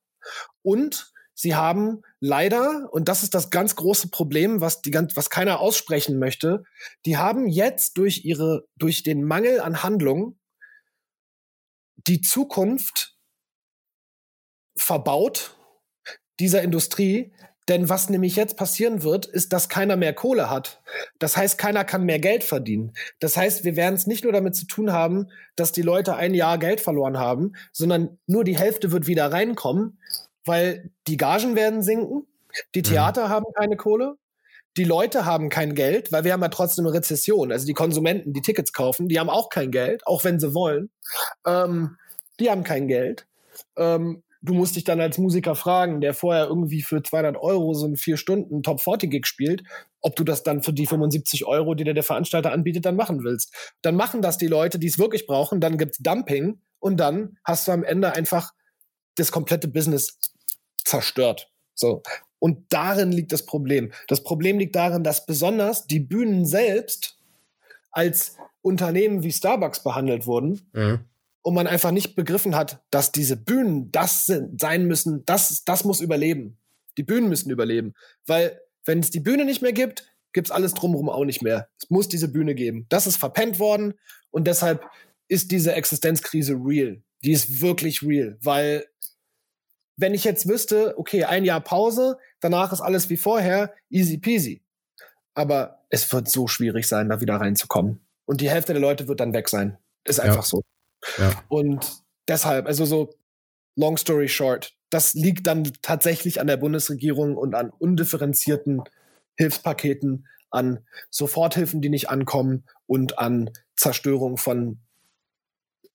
[0.62, 5.28] Und sie haben leider, und das ist das ganz große Problem, was die ganz, was
[5.28, 6.62] keiner aussprechen möchte,
[7.04, 10.38] die haben jetzt durch ihre, durch den Mangel an Handlungen
[12.06, 13.16] die Zukunft
[14.76, 15.56] verbaut
[16.40, 17.32] dieser Industrie.
[17.68, 20.82] Denn was nämlich jetzt passieren wird, ist, dass keiner mehr Kohle hat.
[21.18, 22.92] Das heißt, keiner kann mehr Geld verdienen.
[23.20, 26.34] Das heißt, wir werden es nicht nur damit zu tun haben, dass die Leute ein
[26.34, 29.98] Jahr Geld verloren haben, sondern nur die Hälfte wird wieder reinkommen,
[30.44, 32.26] weil die Gagen werden sinken,
[32.74, 32.84] die mhm.
[32.84, 33.30] Theater mhm.
[33.30, 34.18] haben keine Kohle,
[34.76, 37.52] die Leute haben kein Geld, weil wir haben ja trotzdem eine Rezession.
[37.52, 40.90] Also die Konsumenten, die Tickets kaufen, die haben auch kein Geld, auch wenn sie wollen.
[41.46, 41.96] Ähm,
[42.40, 43.26] die haben kein Geld.
[43.76, 47.86] Ähm, du musst dich dann als Musiker fragen, der vorher irgendwie für 200 Euro so
[47.86, 49.62] einen vier Stunden Top 40 Gig spielt,
[50.00, 53.24] ob du das dann für die 75 Euro, die dir der Veranstalter anbietet, dann machen
[53.24, 53.54] willst.
[53.80, 57.68] Dann machen das die Leute, die es wirklich brauchen, dann gibt's Dumping und dann hast
[57.68, 58.52] du am Ende einfach
[59.16, 60.18] das komplette Business
[60.84, 61.48] zerstört.
[61.74, 62.02] So.
[62.44, 63.90] Und darin liegt das Problem.
[64.06, 67.16] Das Problem liegt darin, dass besonders die Bühnen selbst
[67.90, 70.60] als Unternehmen wie Starbucks behandelt wurden.
[70.74, 71.06] Mhm.
[71.40, 75.84] und man einfach nicht begriffen hat, dass diese Bühnen das sind, sein müssen, das, das
[75.84, 76.58] muss überleben.
[76.98, 77.94] Die Bühnen müssen überleben.
[78.26, 81.70] Weil, wenn es die Bühne nicht mehr gibt, gibt es alles drumherum auch nicht mehr.
[81.80, 82.84] Es muss diese Bühne geben.
[82.90, 83.94] Das ist verpennt worden
[84.30, 84.84] und deshalb
[85.28, 87.02] ist diese Existenzkrise real.
[87.22, 88.84] Die ist wirklich real, weil
[89.96, 94.62] wenn ich jetzt wüsste, okay, ein Jahr Pause, danach ist alles wie vorher, easy peasy.
[95.34, 98.00] Aber es wird so schwierig sein, da wieder reinzukommen.
[98.24, 99.78] Und die Hälfte der Leute wird dann weg sein.
[100.04, 100.42] Ist einfach ja.
[100.42, 100.62] so.
[101.18, 101.42] Ja.
[101.48, 103.14] Und deshalb, also so,
[103.76, 108.82] long story short, das liegt dann tatsächlich an der Bundesregierung und an undifferenzierten
[109.36, 114.78] Hilfspaketen, an Soforthilfen, die nicht ankommen und an Zerstörung von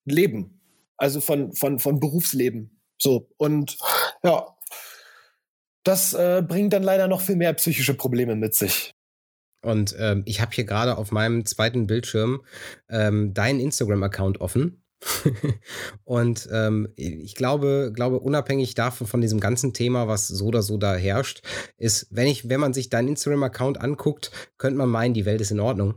[0.04, 0.60] Leben,
[0.98, 2.79] also von, von, von Berufsleben.
[3.02, 3.78] So, und
[4.24, 4.46] ja,
[5.84, 8.94] das äh, bringt dann leider noch viel mehr psychische Probleme mit sich.
[9.62, 12.42] Und ähm, ich habe hier gerade auf meinem zweiten Bildschirm
[12.90, 14.84] ähm, deinen Instagram-Account offen.
[16.04, 20.78] und ähm, ich glaube, glaube, unabhängig davon von diesem ganzen Thema, was so oder so
[20.78, 21.42] da herrscht,
[21.78, 25.52] ist, wenn ich, wenn man sich deinen Instagram-Account anguckt, könnte man meinen, die Welt ist
[25.52, 25.96] in Ordnung.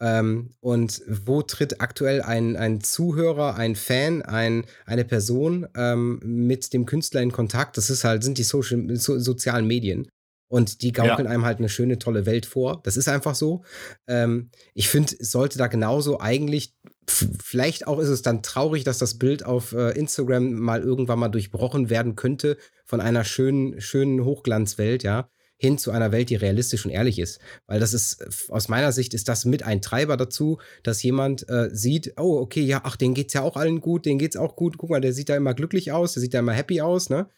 [0.00, 6.72] Ähm, und wo tritt aktuell ein, ein Zuhörer, ein Fan, ein, eine Person ähm, mit
[6.72, 7.76] dem Künstler in Kontakt?
[7.76, 10.08] Das ist halt, sind die Social, so, sozialen Medien.
[10.48, 11.32] Und die gaukeln ja.
[11.32, 12.80] einem halt eine schöne, tolle Welt vor.
[12.84, 13.64] Das ist einfach so.
[14.06, 16.74] Ähm, ich finde, es sollte da genauso eigentlich,
[17.08, 21.28] vielleicht auch ist es dann traurig, dass das Bild auf äh, Instagram mal irgendwann mal
[21.28, 25.28] durchbrochen werden könnte von einer schönen, schönen Hochglanzwelt, ja,
[25.58, 27.40] hin zu einer Welt, die realistisch und ehrlich ist.
[27.66, 31.70] Weil das ist, aus meiner Sicht, ist das mit ein Treiber dazu, dass jemand äh,
[31.72, 34.76] sieht, oh, okay, ja, ach, denen geht's ja auch allen gut, denen geht's auch gut.
[34.76, 37.28] Guck mal, der sieht da immer glücklich aus, der sieht da immer happy aus, ne?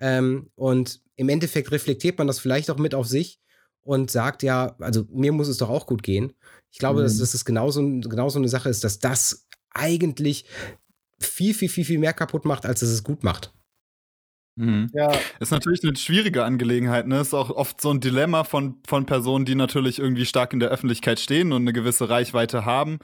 [0.00, 3.40] Ähm, und im Endeffekt reflektiert man das vielleicht auch mit auf sich
[3.82, 6.32] und sagt, ja, also mir muss es doch auch gut gehen.
[6.70, 7.04] Ich glaube, mhm.
[7.04, 10.46] dass, dass das genauso, genauso eine Sache ist, dass das eigentlich
[11.20, 13.52] viel, viel, viel, viel mehr kaputt macht, als dass es gut macht.
[14.56, 14.90] Mhm.
[14.94, 15.12] Ja.
[15.38, 17.20] Ist natürlich eine schwierige Angelegenheit, ne?
[17.20, 20.70] Ist auch oft so ein Dilemma von, von Personen, die natürlich irgendwie stark in der
[20.70, 22.98] Öffentlichkeit stehen und eine gewisse Reichweite haben,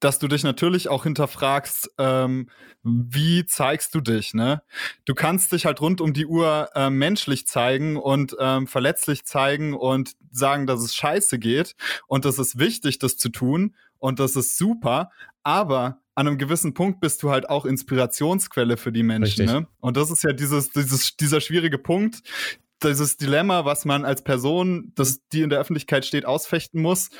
[0.00, 2.48] dass du dich natürlich auch hinterfragst, ähm,
[2.82, 4.62] wie zeigst du dich, ne?
[5.04, 9.74] Du kannst dich halt rund um die Uhr äh, menschlich zeigen und ähm, verletzlich zeigen
[9.74, 11.74] und sagen, dass es scheiße geht
[12.06, 15.10] und das ist wichtig, das zu tun und das ist super,
[15.42, 19.68] aber an einem gewissen Punkt bist du halt auch Inspirationsquelle für die Menschen, ne?
[19.80, 22.22] Und das ist ja dieses, dieses, dieser schwierige Punkt,
[22.82, 27.10] dieses Dilemma, was man als Person, das, die in der Öffentlichkeit steht, ausfechten muss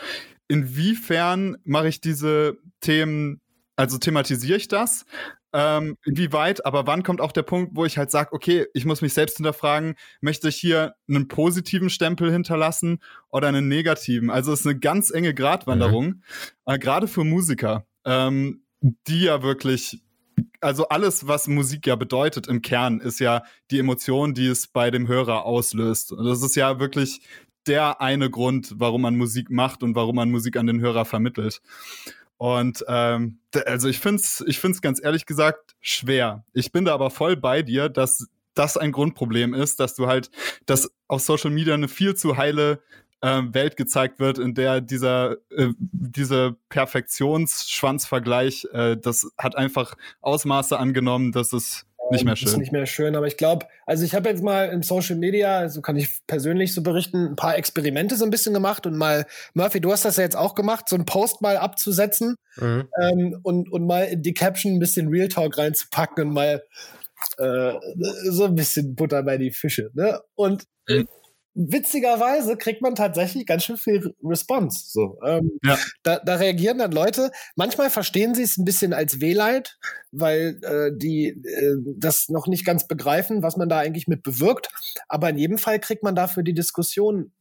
[0.48, 3.40] inwiefern mache ich diese Themen,
[3.76, 5.04] also thematisiere ich das?
[5.52, 9.00] Ähm, inwieweit, aber wann kommt auch der Punkt, wo ich halt sage, okay, ich muss
[9.00, 12.98] mich selbst hinterfragen, möchte ich hier einen positiven Stempel hinterlassen
[13.30, 14.28] oder einen negativen?
[14.28, 16.22] Also es ist eine ganz enge Gratwanderung, mhm.
[16.66, 20.02] äh, gerade für Musiker, ähm, die ja wirklich
[20.60, 24.90] also alles, was Musik ja bedeutet im Kern, ist ja die Emotion, die es bei
[24.90, 26.12] dem Hörer auslöst.
[26.12, 27.20] Und das ist ja wirklich
[27.66, 31.60] der eine Grund, warum man Musik macht und warum man Musik an den Hörer vermittelt.
[32.36, 36.44] Und ähm, also ich finde es ich find's ganz ehrlich gesagt schwer.
[36.52, 40.30] Ich bin da aber voll bei dir, dass das ein Grundproblem ist, dass du halt,
[40.66, 42.82] dass auf Social Media eine viel zu heile
[43.20, 50.78] äh, Welt gezeigt wird, in der dieser äh, diese Perfektionsschwanzvergleich, äh, das hat einfach Ausmaße
[50.78, 52.48] angenommen, dass es nicht mehr schön.
[52.48, 55.58] Ist nicht mehr schön, aber ich glaube, also ich habe jetzt mal in Social Media,
[55.58, 59.26] also kann ich persönlich so berichten, ein paar Experimente so ein bisschen gemacht und mal,
[59.54, 62.88] Murphy, du hast das ja jetzt auch gemacht, so einen Post mal abzusetzen mhm.
[63.00, 66.62] ähm, und, und mal in die Caption ein bisschen Real Talk reinzupacken und mal
[67.38, 67.72] äh,
[68.30, 69.90] so ein bisschen Butter bei die Fische.
[69.94, 70.20] Ne?
[70.34, 71.08] Und mhm
[71.56, 74.84] witzigerweise kriegt man tatsächlich ganz schön viel Response.
[74.88, 75.78] So, ähm, ja.
[76.02, 77.30] da, da reagieren dann Leute.
[77.56, 79.78] Manchmal verstehen sie es ein bisschen als Wehleid,
[80.12, 84.68] weil äh, die äh, das noch nicht ganz begreifen, was man da eigentlich mit bewirkt.
[85.08, 87.32] Aber in jedem Fall kriegt man dafür die Diskussion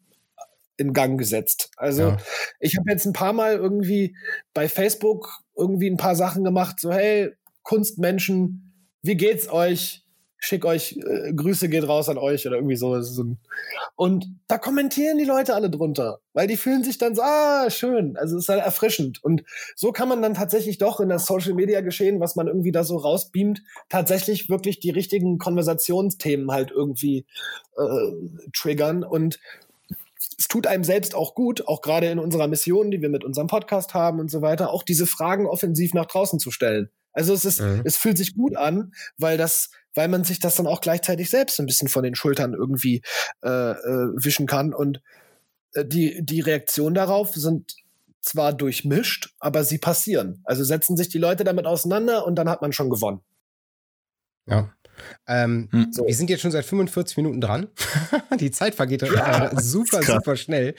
[0.78, 1.72] in Gang gesetzt.
[1.76, 2.18] Also ja.
[2.59, 4.16] ich habe jetzt ein paar Mal irgendwie
[4.53, 7.32] bei Facebook irgendwie ein paar Sachen gemacht, so hey,
[7.63, 10.05] Kunstmenschen, wie geht's euch?
[10.46, 13.00] Schick euch, äh, Grüße geht raus an euch oder irgendwie so.
[13.96, 18.16] und da kommentieren die Leute alle drunter, weil die fühlen sich dann so, ah, schön.
[18.18, 19.24] Also es ist halt erfrischend.
[19.24, 19.43] Und
[19.76, 22.84] so kann man dann tatsächlich doch in das Social Media geschehen, was man irgendwie da
[22.84, 27.26] so rausbeamt, tatsächlich wirklich die richtigen Konversationsthemen halt irgendwie
[27.78, 28.12] äh,
[28.54, 29.04] triggern.
[29.04, 29.39] Und
[30.38, 33.48] es tut einem selbst auch gut, auch gerade in unserer Mission, die wir mit unserem
[33.48, 36.89] Podcast haben und so weiter, auch diese Fragen offensiv nach draußen zu stellen.
[37.14, 37.82] Also es ist, mhm.
[37.86, 41.60] es fühlt sich gut an, weil das weil man sich das dann auch gleichzeitig selbst
[41.60, 43.02] ein bisschen von den Schultern irgendwie
[43.43, 44.74] äh, äh, wischen kann.
[44.74, 45.02] Und
[45.74, 47.76] äh, die, die Reaktionen darauf sind
[48.22, 50.41] zwar durchmischt, aber sie passieren.
[50.43, 53.22] Also setzen sich die Leute damit auseinander und dann hat man schon gewonnen.
[54.48, 54.74] Ja.
[55.28, 55.88] Ähm, hm.
[55.91, 56.06] so.
[56.06, 57.68] Wir sind jetzt schon seit 45 Minuten dran.
[58.39, 60.76] die Zeit vergeht ja, äh, super, super schnell.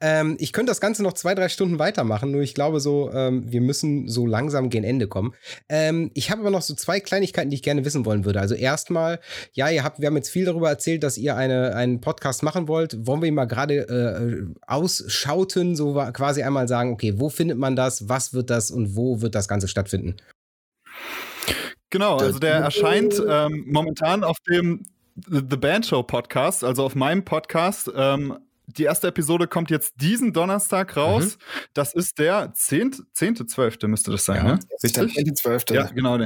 [0.00, 3.50] Ähm, ich könnte das Ganze noch zwei, drei Stunden weitermachen, nur ich glaube so, ähm,
[3.50, 5.34] wir müssen so langsam gegen Ende kommen.
[5.68, 8.40] Ähm, ich habe aber noch so zwei Kleinigkeiten, die ich gerne wissen wollen würde.
[8.40, 9.20] Also erstmal,
[9.52, 12.68] ja, ihr habt, wir haben jetzt viel darüber erzählt, dass ihr eine, einen Podcast machen
[12.68, 13.06] wollt.
[13.06, 17.76] Wollen wir ihn mal gerade äh, ausschauten, so quasi einmal sagen, okay, wo findet man
[17.76, 20.16] das, was wird das und wo wird das Ganze stattfinden?
[21.92, 24.82] Genau, also der erscheint ähm, momentan auf dem
[25.14, 27.90] The Band Show Podcast, also auf meinem Podcast.
[27.94, 31.36] Ähm, die erste Episode kommt jetzt diesen Donnerstag raus.
[31.36, 31.42] Mhm.
[31.74, 32.96] Das ist der 10.
[33.12, 33.46] 10.
[33.46, 33.82] 12.
[33.82, 34.60] müsste das sein, ja, ne?
[34.82, 35.14] Richtig?
[35.14, 35.36] 10.
[35.36, 35.64] 12.
[35.70, 36.16] Ja, genau.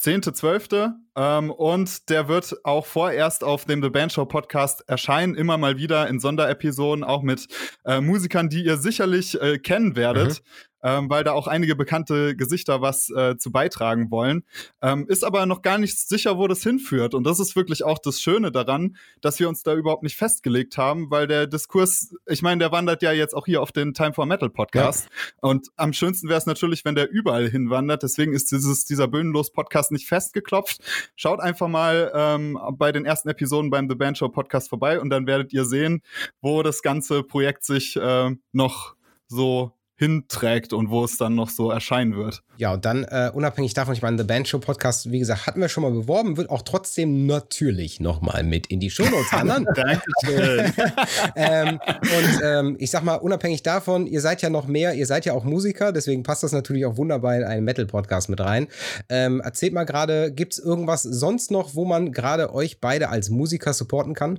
[0.00, 0.92] 10.12.
[1.16, 5.76] Ähm, und der wird auch vorerst auf dem The Band Show Podcast erscheinen, immer mal
[5.76, 7.46] wieder in Sonderepisoden, auch mit
[7.84, 10.40] äh, Musikern, die ihr sicherlich äh, kennen werdet.
[10.40, 14.44] Mhm ähm, weil da auch einige bekannte Gesichter was äh, zu beitragen wollen.
[14.82, 17.14] Ähm, ist aber noch gar nicht sicher, wo das hinführt.
[17.14, 20.78] Und das ist wirklich auch das Schöne daran, dass wir uns da überhaupt nicht festgelegt
[20.78, 24.12] haben, weil der Diskurs, ich meine, der wandert ja jetzt auch hier auf den Time
[24.12, 25.06] for Metal Podcast.
[25.06, 25.48] Ja.
[25.48, 28.02] Und am schönsten wäre es natürlich, wenn der überall hinwandert.
[28.02, 30.80] Deswegen ist dieses, dieser Böhnenlos Podcast nicht festgeklopft.
[31.16, 35.10] Schaut einfach mal ähm, bei den ersten Episoden beim The Band Show Podcast vorbei und
[35.10, 36.02] dann werdet ihr sehen,
[36.40, 38.94] wo das ganze Projekt sich äh, noch
[39.28, 42.42] so hinträgt und wo es dann noch so erscheinen wird.
[42.56, 45.60] Ja, und dann äh, unabhängig davon, ich meine, The Band Show Podcast, wie gesagt, hatten
[45.60, 49.66] wir schon mal beworben, wird auch trotzdem natürlich nochmal mit in die Shownotes wandern.
[49.74, 50.72] Dankeschön.
[51.36, 55.24] ähm, und ähm, ich sag mal, unabhängig davon, ihr seid ja noch mehr, ihr seid
[55.24, 58.68] ja auch Musiker, deswegen passt das natürlich auch wunderbar in einen Metal-Podcast mit rein.
[59.08, 63.30] Ähm, erzählt mal gerade, gibt es irgendwas sonst noch, wo man gerade euch beide als
[63.30, 64.38] Musiker supporten kann?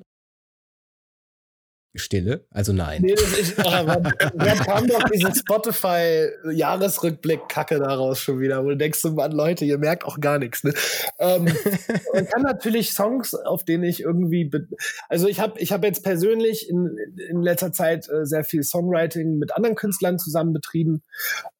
[1.95, 3.01] Stille, also nein.
[3.01, 4.03] Nee, das ist, aber
[4.35, 10.05] wer kam doch diesen Spotify-Jahresrückblick-Kacke daraus schon wieder, wo du denkst, Mann, Leute, ihr merkt
[10.05, 10.63] auch gar nichts.
[10.63, 10.71] Ne?
[11.17, 11.45] Ähm,
[12.13, 14.51] man kann natürlich Songs, auf denen ich irgendwie,
[15.07, 16.95] also ich habe ich hab jetzt persönlich in,
[17.27, 21.01] in letzter Zeit äh, sehr viel Songwriting mit anderen Künstlern zusammen betrieben.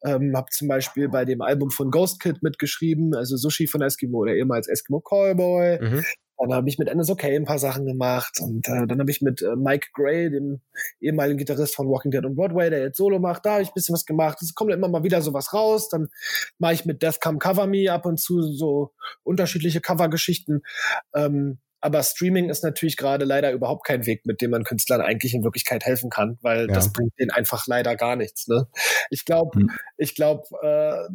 [0.04, 4.20] Ähm, habe zum Beispiel bei dem Album von Ghost Kid mitgeschrieben, also Sushi von Eskimo
[4.20, 5.80] oder ehemals Eskimo Callboy.
[5.82, 6.06] Mhm.
[6.40, 9.42] Dann habe ich mit NSOK ein paar Sachen gemacht und äh, dann habe ich mit
[9.42, 10.62] äh, Mike Gray, dem
[11.02, 13.74] ehemaligen Gitarrist von Walking Dead und Broadway, der jetzt Solo macht, da habe ich ein
[13.74, 14.42] bisschen was gemacht.
[14.42, 15.90] Es kommt immer mal wieder sowas raus.
[15.90, 16.08] Dann
[16.58, 20.62] mache ich mit Death Come Cover Me ab und zu so unterschiedliche Covergeschichten.
[21.14, 25.34] Ähm, aber Streaming ist natürlich gerade leider überhaupt kein Weg, mit dem man Künstlern eigentlich
[25.34, 26.74] in Wirklichkeit helfen kann, weil ja.
[26.74, 28.48] das bringt denen einfach leider gar nichts.
[28.48, 28.68] Ne?
[29.10, 29.72] Ich glaube, hm.
[29.98, 31.10] ich glaube, äh,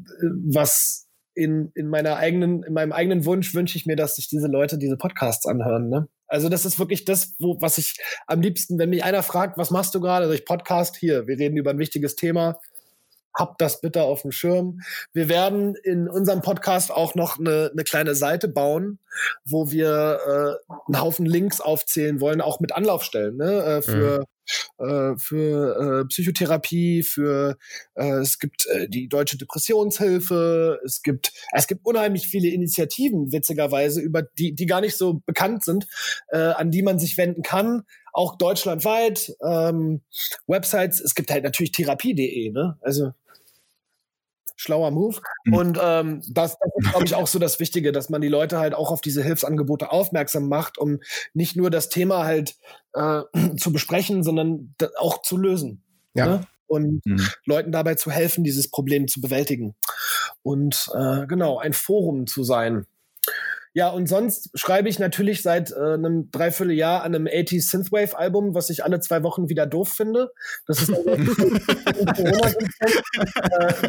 [0.46, 4.46] was in, in meiner eigenen, in meinem eigenen Wunsch wünsche ich mir, dass sich diese
[4.46, 5.88] Leute diese Podcasts anhören.
[5.88, 6.08] Ne?
[6.26, 9.70] Also das ist wirklich das, wo, was ich am liebsten, wenn mich einer fragt, was
[9.70, 10.24] machst du gerade?
[10.24, 12.58] Also ich Podcast hier, wir reden über ein wichtiges Thema.
[13.36, 14.80] Habt das bitte auf dem Schirm.
[15.12, 19.00] Wir werden in unserem Podcast auch noch eine, eine kleine Seite bauen,
[19.44, 20.20] wo wir
[20.68, 23.64] äh, einen Haufen Links aufzählen wollen, auch mit Anlaufstellen ne?
[23.64, 24.24] äh, für mhm
[24.78, 27.56] äh, für äh, Psychotherapie, für
[27.94, 34.00] äh, es gibt äh, die deutsche Depressionshilfe, es gibt es gibt unheimlich viele Initiativen witzigerweise
[34.00, 35.86] über die die gar nicht so bekannt sind,
[36.28, 37.82] äh, an die man sich wenden kann,
[38.12, 40.02] auch deutschlandweit ähm,
[40.46, 41.00] Websites.
[41.00, 42.78] Es gibt halt natürlich therapie.de, ne?
[42.80, 43.12] Also
[44.56, 45.20] schlauer Move.
[45.44, 45.54] Mhm.
[45.54, 48.58] Und ähm, das, das ist, glaube ich, auch so das Wichtige, dass man die Leute
[48.58, 51.00] halt auch auf diese Hilfsangebote aufmerksam macht, um
[51.32, 52.56] nicht nur das Thema halt
[52.94, 53.22] äh,
[53.56, 55.82] zu besprechen, sondern auch zu lösen.
[56.14, 56.26] Ja.
[56.26, 56.40] Ne?
[56.66, 57.28] Und mhm.
[57.44, 59.74] Leuten dabei zu helfen, dieses Problem zu bewältigen.
[60.42, 62.86] Und äh, genau, ein Forum zu sein.
[63.76, 68.70] Ja, und sonst schreibe ich natürlich seit äh, einem Dreivierteljahr an einem 80s Synthwave-Album, was
[68.70, 70.30] ich alle zwei Wochen wieder doof finde.
[70.68, 71.18] Das ist also äh,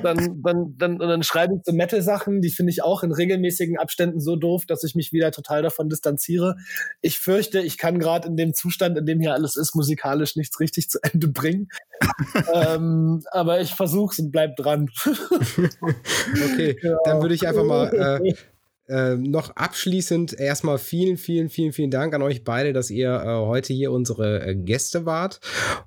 [0.02, 4.20] dann, dann, dann, dann schreibe ich so Metal-Sachen, die finde ich auch in regelmäßigen Abständen
[4.20, 6.56] so doof, dass ich mich wieder total davon distanziere.
[7.02, 10.60] Ich fürchte, ich kann gerade in dem Zustand, in dem hier alles ist, musikalisch nichts
[10.60, 11.68] richtig zu Ende bringen.
[12.52, 14.90] ähm, aber ich versuche es und bleib dran.
[15.06, 16.98] okay, ja.
[17.04, 18.34] dann würde ich einfach mal äh,
[18.88, 23.28] äh, noch abschließend erstmal vielen, vielen, vielen, vielen Dank an euch beide, dass ihr äh,
[23.28, 25.40] heute hier unsere äh, Gäste wart.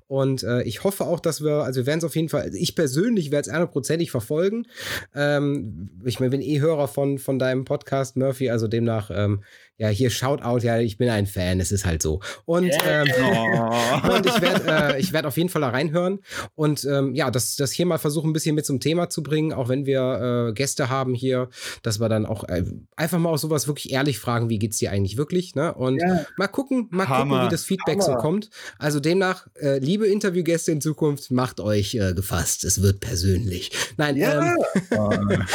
[0.07, 2.57] Und äh, ich hoffe auch, dass wir, also wir werden es auf jeden Fall, also
[2.57, 4.67] ich persönlich werde es hundertprozentig verfolgen.
[5.15, 9.43] Ähm, ich bin eh Hörer von, von deinem Podcast, Murphy, also demnach ähm,
[9.79, 12.19] ja, hier Shoutout, ja, ich bin ein Fan, es ist halt so.
[12.45, 14.09] Und, ähm, oh.
[14.13, 16.19] und ich werde äh, werd auf jeden Fall da reinhören
[16.55, 19.53] und ähm, ja, das, das hier mal versuchen, ein bisschen mit zum Thema zu bringen,
[19.53, 21.49] auch wenn wir äh, Gäste haben hier,
[21.81, 22.63] dass wir dann auch, äh,
[22.95, 25.73] einfach mal auch sowas wirklich ehrlich fragen, wie geht's dir eigentlich wirklich, ne?
[25.73, 26.25] Und Ja.
[26.37, 27.35] mal gucken, mal Hammer.
[27.35, 28.21] gucken, wie das Feedback so Hammer.
[28.21, 28.49] kommt.
[28.77, 32.63] Also demnach, äh, liebe Interviewgäste in Zukunft, macht euch äh, gefasst.
[32.65, 33.71] Es wird persönlich.
[33.97, 34.57] Nein, Ja, ähm,
[34.91, 35.45] aber,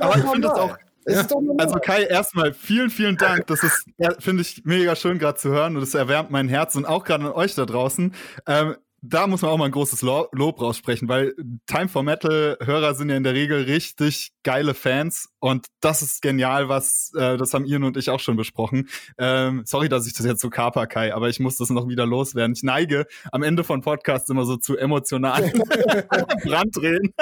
[0.00, 0.76] Aber ich finde das auch,
[1.06, 1.56] Normal.
[1.58, 3.46] Also Kai, erstmal vielen, vielen Dank.
[3.46, 6.76] Das ist, ja, finde ich, mega schön gerade zu hören und es erwärmt mein Herz
[6.76, 8.14] und auch gerade an euch da draußen.
[8.46, 8.76] Ähm,
[9.06, 11.34] da muss man auch mal ein großes Lo Lob raussprechen, weil
[11.66, 16.22] Time for Metal Hörer sind ja in der Regel richtig geile Fans und das ist
[16.22, 18.88] genial, was äh, das haben Ian und ich auch schon besprochen.
[19.18, 22.06] Ähm, sorry, dass ich das jetzt so kaper, Kai, aber ich muss das noch wieder
[22.06, 22.54] loswerden.
[22.56, 25.52] Ich neige am Ende von Podcasts immer so zu emotionalen
[26.44, 27.12] Brandreden.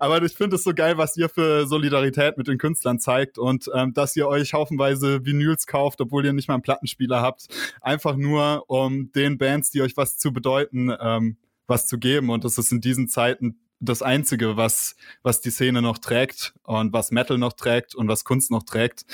[0.00, 3.70] Aber ich finde es so geil, was ihr für Solidarität mit den Künstlern zeigt und
[3.74, 7.48] ähm, dass ihr euch haufenweise Vinyls kauft, obwohl ihr nicht mal einen Plattenspieler habt.
[7.80, 12.30] Einfach nur, um den Bands, die euch was zu bedeuten, ähm, was zu geben.
[12.30, 16.92] Und das ist in diesen Zeiten das Einzige, was, was die Szene noch trägt und
[16.92, 19.04] was Metal noch trägt und was Kunst noch trägt.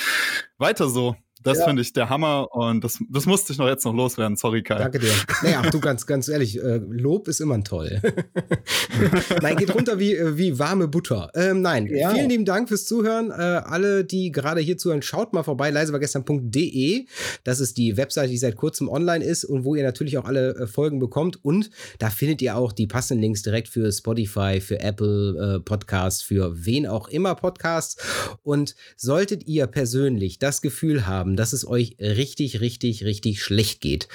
[0.58, 1.16] Weiter so.
[1.44, 1.66] Das Ja.
[1.66, 4.36] finde ich der Hammer und das, das musste ich noch jetzt noch loswerden.
[4.36, 4.78] Sorry, Kai.
[4.78, 5.12] Danke dir.
[5.42, 8.00] Naja, du ganz, ganz ehrlich, äh, Lob ist immer toll.
[9.42, 11.30] nein, geht runter wie, äh, wie warme Butter.
[11.34, 12.10] Ähm, nein, Ja.
[12.10, 13.30] vielen lieben Dank fürs Zuhören.
[13.30, 17.06] Äh, alle, die gerade hier zuhören, schaut mal vorbei, leisewargestern.de.
[17.44, 20.54] Das ist die Webseite, die seit kurzem online ist und wo ihr natürlich auch alle
[20.56, 21.44] äh, Folgen bekommt.
[21.44, 26.22] Und da findet ihr auch die passenden Links direkt für Spotify, für Apple äh, Podcasts,
[26.22, 27.96] für wen auch immer Podcasts.
[28.42, 34.08] Und solltet ihr persönlich das Gefühl haben, dass es euch richtig, richtig, richtig schlecht geht,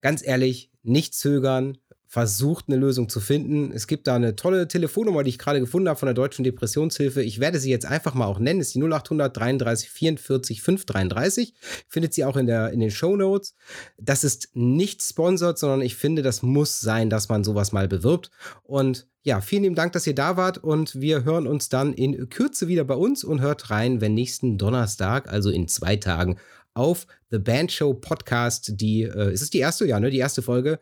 [0.00, 1.78] ganz ehrlich, nicht zögern,
[2.14, 3.72] versucht eine Lösung zu finden.
[3.72, 7.24] Es gibt da eine tolle Telefonnummer, die ich gerade gefunden habe von der Deutschen Depressionshilfe.
[7.24, 8.60] Ich werde sie jetzt einfach mal auch nennen.
[8.60, 11.54] Das ist die 0800 33 44 533.
[11.88, 13.56] Findet sie auch in, der, in den Show Notes.
[13.98, 18.30] Das ist nicht sponsert, sondern ich finde, das muss sein, dass man sowas mal bewirbt.
[18.62, 22.28] Und ja, vielen lieben Dank, dass ihr da wart und wir hören uns dann in
[22.28, 26.38] Kürze wieder bei uns und hört rein, wenn nächsten Donnerstag, also in zwei Tagen,
[26.74, 30.42] auf The Band Show Podcast, die, äh, ist es die erste, ja, ne, die erste
[30.42, 30.78] Folge,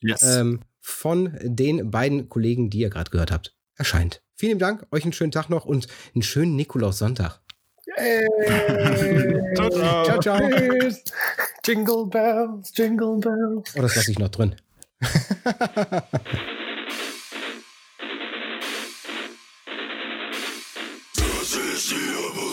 [0.00, 0.22] Yes.
[0.22, 4.22] ähm, von den beiden Kollegen, die ihr gerade gehört habt, erscheint.
[4.34, 7.40] Vielen Dank, euch einen schönen Tag noch und einen schönen Nikolaus-Sonntag.
[9.54, 10.04] ciao, ciao.
[10.04, 10.40] ciao, ciao.
[10.50, 11.04] Tschüss.
[11.64, 13.74] Jingle Bells, Jingle Bells.
[13.76, 14.54] Oh, das lasse ich noch drin.
[15.00, 15.12] Das
[21.54, 22.47] ist hier